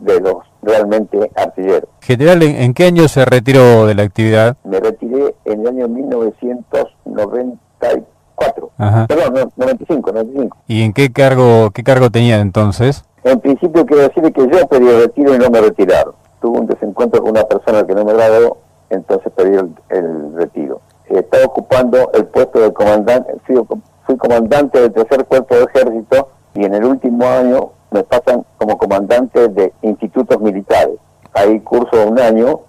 de 0.00 0.20
los 0.20 0.36
realmente 0.62 1.30
artilleros. 1.34 1.88
General, 2.00 2.42
¿en 2.42 2.74
qué 2.74 2.86
año 2.86 3.08
se 3.08 3.24
retiró 3.24 3.86
de 3.86 3.94
la 3.94 4.02
actividad? 4.02 4.56
Me 4.64 4.80
retiré 4.80 5.34
en 5.44 5.60
el 5.60 5.68
año 5.68 5.88
1994. 5.88 8.70
Perdón, 9.08 9.52
95, 9.56 10.12
95. 10.12 10.56
¿Y 10.66 10.82
en 10.82 10.92
qué 10.92 11.10
cargo 11.12 11.70
qué 11.70 11.82
cargo 11.82 12.10
tenía 12.10 12.40
entonces? 12.40 13.04
En 13.24 13.40
principio 13.40 13.86
quiero 13.86 14.02
decir 14.02 14.22
que 14.32 14.46
yo 14.46 14.66
pedí 14.68 14.88
el 14.88 15.02
retiro 15.02 15.34
y 15.34 15.38
no 15.38 15.50
me 15.50 15.60
retiraron. 15.60 16.14
Tuve 16.40 16.60
un 16.60 16.66
desencuentro 16.66 17.20
con 17.20 17.30
una 17.30 17.44
persona 17.44 17.84
que 17.84 17.94
no 17.94 18.04
me 18.04 18.12
agradó, 18.12 18.58
entonces 18.90 19.32
pedí 19.34 19.56
el, 19.56 20.34
retiro. 20.34 20.80
Estaba 21.06 21.44
ocupando 21.44 22.10
el 22.12 22.26
puesto 22.26 22.60
de 22.60 22.72
comandante, 22.72 23.32
fui, 23.46 23.56
fui 24.04 24.16
comandante 24.16 24.80
del 24.80 24.92
tercer 24.92 25.24
cuerpo 25.24 25.54
de 25.54 25.64
ejército 25.64 26.28
y 26.54 26.64
en 26.64 26.74
el 26.74 26.84
último 26.84 27.26
año 27.26 27.72
me 27.90 28.02
pasan 28.04 28.44
como 28.58 28.76
comandante 28.76 29.48
de 29.48 29.72
institutos 29.82 30.40
militares. 30.40 30.96
Ahí 31.34 31.60
curso 31.60 32.06
un 32.06 32.18
año 32.18 32.60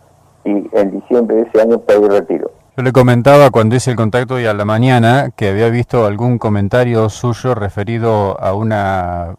y 0.44 0.68
en 0.72 0.92
diciembre 0.92 1.38
de 1.38 1.42
ese 1.44 1.62
año 1.62 1.80
pedí 1.80 2.08
retiro. 2.08 2.52
Yo 2.76 2.84
le 2.84 2.92
comentaba 2.92 3.50
cuando 3.50 3.76
hice 3.76 3.92
el 3.92 3.98
contacto 3.98 4.36
hoy 4.36 4.46
a 4.46 4.54
la 4.54 4.64
mañana 4.64 5.32
que 5.36 5.50
había 5.50 5.70
visto 5.70 6.06
algún 6.06 6.38
comentario 6.38 7.10
suyo 7.10 7.56
referido 7.56 8.40
a 8.40 8.54
una 8.54 9.36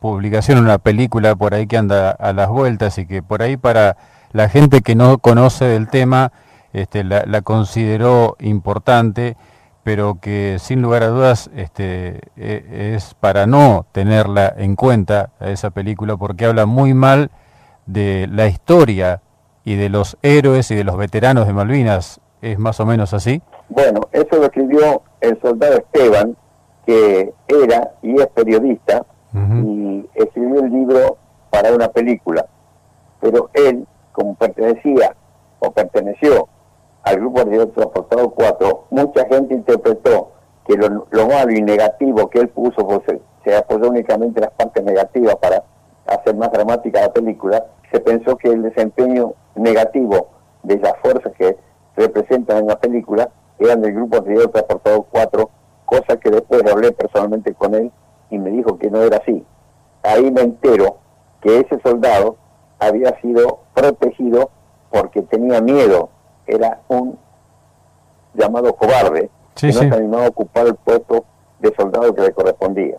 publicación, 0.00 0.58
una 0.58 0.78
película 0.78 1.34
por 1.34 1.54
ahí 1.54 1.66
que 1.66 1.78
anda 1.78 2.10
a 2.10 2.32
las 2.32 2.48
vueltas 2.48 2.98
y 2.98 3.06
que 3.06 3.22
por 3.22 3.42
ahí 3.42 3.56
para 3.56 3.96
la 4.32 4.48
gente 4.48 4.82
que 4.82 4.94
no 4.94 5.18
conoce 5.18 5.64
del 5.64 5.88
tema 5.88 6.32
este, 6.72 7.04
la, 7.04 7.24
la 7.26 7.40
consideró 7.40 8.36
importante 8.38 9.36
pero 9.82 10.18
que 10.20 10.58
sin 10.58 10.82
lugar 10.82 11.02
a 11.02 11.08
dudas 11.08 11.50
este, 11.56 12.20
e, 12.36 12.94
es 12.94 13.14
para 13.14 13.46
no 13.46 13.86
tenerla 13.92 14.52
en 14.56 14.76
cuenta 14.76 15.30
a 15.40 15.50
esa 15.50 15.70
película 15.70 16.16
porque 16.16 16.44
habla 16.44 16.66
muy 16.66 16.94
mal 16.94 17.30
de 17.86 18.28
la 18.30 18.46
historia 18.48 19.22
y 19.64 19.76
de 19.76 19.88
los 19.88 20.16
héroes 20.22 20.70
y 20.70 20.74
de 20.74 20.84
los 20.84 20.96
veteranos 20.96 21.46
de 21.46 21.52
Malvinas. 21.52 22.20
¿Es 22.40 22.58
más 22.58 22.78
o 22.80 22.86
menos 22.86 23.14
así? 23.14 23.42
Bueno, 23.68 24.00
eso 24.12 24.36
lo 24.36 24.44
escribió 24.44 25.02
el 25.20 25.40
soldado 25.40 25.78
Esteban, 25.78 26.36
que 26.86 27.34
era 27.48 27.90
y 28.02 28.20
es 28.20 28.26
periodista, 28.28 29.04
y 29.34 30.08
escribió 30.14 30.64
el 30.64 30.72
libro 30.72 31.18
para 31.50 31.72
una 31.72 31.88
película. 31.88 32.46
Pero 33.20 33.50
él, 33.52 33.86
como 34.12 34.34
pertenecía 34.36 35.14
o 35.58 35.70
perteneció 35.70 36.48
al 37.02 37.16
grupo 37.16 37.44
de 37.44 37.66
transportado 37.66 38.30
4, 38.30 38.84
mucha 38.90 39.26
gente 39.26 39.54
interpretó 39.54 40.32
que 40.66 40.76
lo, 40.76 41.06
malo 41.26 41.50
y 41.50 41.62
negativo 41.62 42.28
que 42.28 42.40
él 42.40 42.48
puso, 42.48 42.86
pues 42.86 43.00
se, 43.44 43.56
apoyó 43.56 43.88
únicamente 43.88 44.40
en 44.40 44.44
las 44.44 44.52
partes 44.52 44.84
negativas 44.84 45.36
para 45.36 45.64
hacer 46.06 46.36
más 46.36 46.52
dramática 46.52 47.00
la 47.00 47.12
película, 47.12 47.64
se 47.90 48.00
pensó 48.00 48.36
que 48.36 48.48
el 48.48 48.62
desempeño 48.62 49.32
negativo 49.54 50.28
de 50.62 50.78
las 50.78 50.92
fuerzas 51.02 51.32
que 51.38 51.56
representan 51.96 52.58
en 52.58 52.66
la 52.66 52.78
película 52.78 53.30
eran 53.58 53.80
del 53.80 53.94
grupo 53.94 54.20
de 54.20 54.46
transportado 54.48 55.06
4, 55.10 55.50
cosa 55.86 56.16
que 56.18 56.30
después 56.30 56.62
hablé 56.70 56.92
personalmente 56.92 57.54
con 57.54 57.74
él 57.74 57.90
y 58.30 58.38
me 58.38 58.50
dijo 58.50 58.78
que 58.78 58.90
no 58.90 59.02
era 59.02 59.16
así. 59.16 59.44
Ahí 60.02 60.30
me 60.30 60.42
entero 60.42 60.98
que 61.40 61.60
ese 61.60 61.80
soldado 61.82 62.36
había 62.78 63.18
sido 63.20 63.60
protegido 63.74 64.50
porque 64.90 65.22
tenía 65.22 65.60
miedo 65.60 66.10
era 66.48 66.80
un 66.88 67.18
llamado 68.34 68.74
cobarde, 68.74 69.30
que 69.54 69.66
no 69.68 69.72
se 69.72 69.86
animó 69.86 70.18
a 70.18 70.28
ocupar 70.28 70.66
el 70.66 70.74
puesto 70.74 71.24
de 71.60 71.74
soldado 71.74 72.14
que 72.14 72.22
le 72.22 72.32
correspondía. 72.32 72.96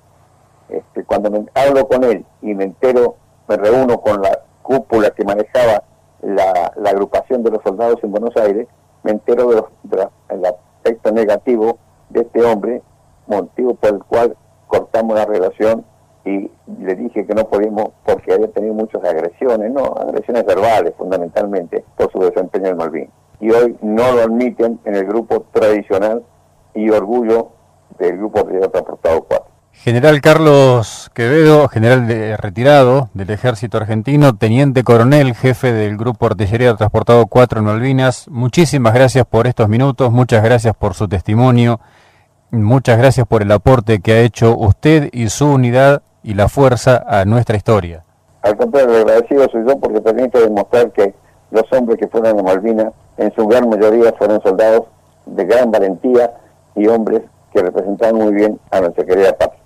Este, 0.70 1.04
cuando 1.04 1.32
me, 1.32 1.46
hablo 1.56 1.88
con 1.88 2.04
él 2.04 2.26
y 2.42 2.54
me 2.54 2.66
entero, 2.66 3.16
me 3.48 3.58
reúno 3.58 4.00
con 4.00 4.22
la 4.22 4.40
cúpula 4.62 5.10
que 5.12 5.24
manejaba 5.24 5.84
la, 6.22 6.72
agrupación 6.90 7.44
de 7.44 7.52
los 7.52 7.64
soldados 7.64 7.98
en 8.04 8.12
Buenos 8.12 8.36
Aires, 8.38 8.68
me 9.04 9.12
entero 9.12 9.50
del 9.84 10.42
de 10.42 10.48
aspecto 10.48 11.12
negativo 11.12 11.80
de 12.10 12.22
este 12.22 12.44
hombre, 12.44 12.82
motivo 13.28 13.76
por 13.76 13.90
el 13.90 14.04
cual 14.04 14.38
cortamos 14.68 15.16
la 15.16 15.26
relación 15.26 15.86
y 16.26 16.52
le 16.80 16.96
dije 16.96 17.26
que 17.26 17.34
no 17.34 17.46
podíamos 17.46 17.90
porque 18.06 18.34
había 18.34 18.50
tenido 18.50 18.74
muchas 18.74 19.04
agresiones, 19.04 19.72
no, 19.72 19.86
agresiones 19.86 20.46
verbales 20.46 20.94
fundamentalmente 20.98 21.84
por 21.96 22.12
su 22.12 22.20
desempeño 22.20 22.68
en 22.68 22.78
Malvin. 22.78 23.10
Y 23.40 23.52
hoy 23.52 23.78
no 23.82 24.12
lo 24.12 24.22
admiten 24.22 24.80
en 24.86 24.96
el 24.96 25.06
grupo 25.06 25.46
tradicional 25.52 26.24
y 26.74 26.90
orgullo 26.90 27.52
del 27.98 28.18
grupo 28.18 28.44
de 28.44 28.68
transportado 28.68 29.24
4. 29.24 29.50
General 29.72 30.20
Carlos 30.20 31.10
Quevedo, 31.14 31.70
general 31.70 32.06
de, 32.06 32.36
retirado 32.36 33.08
del 33.14 33.30
ejército 33.30 33.78
argentino, 33.78 34.36
teniente 34.36 34.84
coronel, 34.84 35.34
jefe 35.36 35.72
del 35.72 35.96
grupo 35.96 36.26
artillería 36.26 36.76
transportado 36.76 37.28
4 37.28 37.60
en 37.60 37.66
Malvinas, 37.66 38.28
muchísimas 38.28 38.94
gracias 38.94 39.26
por 39.26 39.48
estos 39.48 39.70
minutos, 39.70 40.12
muchas 40.12 40.44
gracias 40.44 40.76
por 40.76 40.96
su 40.96 41.08
testimonio, 41.08 41.80
muchas 42.52 42.98
gracias 42.98 43.26
por 43.26 43.42
el 43.42 43.52
aporte 43.54 44.02
que 44.02 44.12
ha 44.12 44.20
hecho 44.20 44.58
usted 44.58 45.08
y 45.14 45.30
su 45.30 45.48
unidad 45.50 46.02
y 46.24 46.34
la 46.34 46.50
fuerza 46.50 47.02
a 47.08 47.24
nuestra 47.24 47.56
historia. 47.56 48.04
Al 48.42 48.58
contrario, 48.58 48.98
agradecido 48.98 49.48
soy 49.50 49.64
yo 49.66 49.80
porque 49.80 50.02
permite 50.02 50.42
demostrar 50.42 50.92
que 50.92 51.14
los 51.52 51.64
hombres 51.72 51.98
que 52.00 52.08
fueron 52.10 52.38
a 52.38 52.44
Malvinas, 52.44 52.92
en 53.20 53.34
su 53.36 53.46
gran 53.48 53.70
mayoría 53.70 54.14
fueron 54.14 54.42
soldados 54.42 54.86
de 55.26 55.46
gran 55.46 55.70
valentía 55.72 56.34
y 56.76 56.88
hombres 56.88 57.22
que 57.54 57.62
representaban 57.62 58.16
muy 58.16 58.34
bien 58.34 58.60
a 58.72 58.80
nuestra 58.80 59.06
querida 59.06 59.34
patria. 59.34 59.59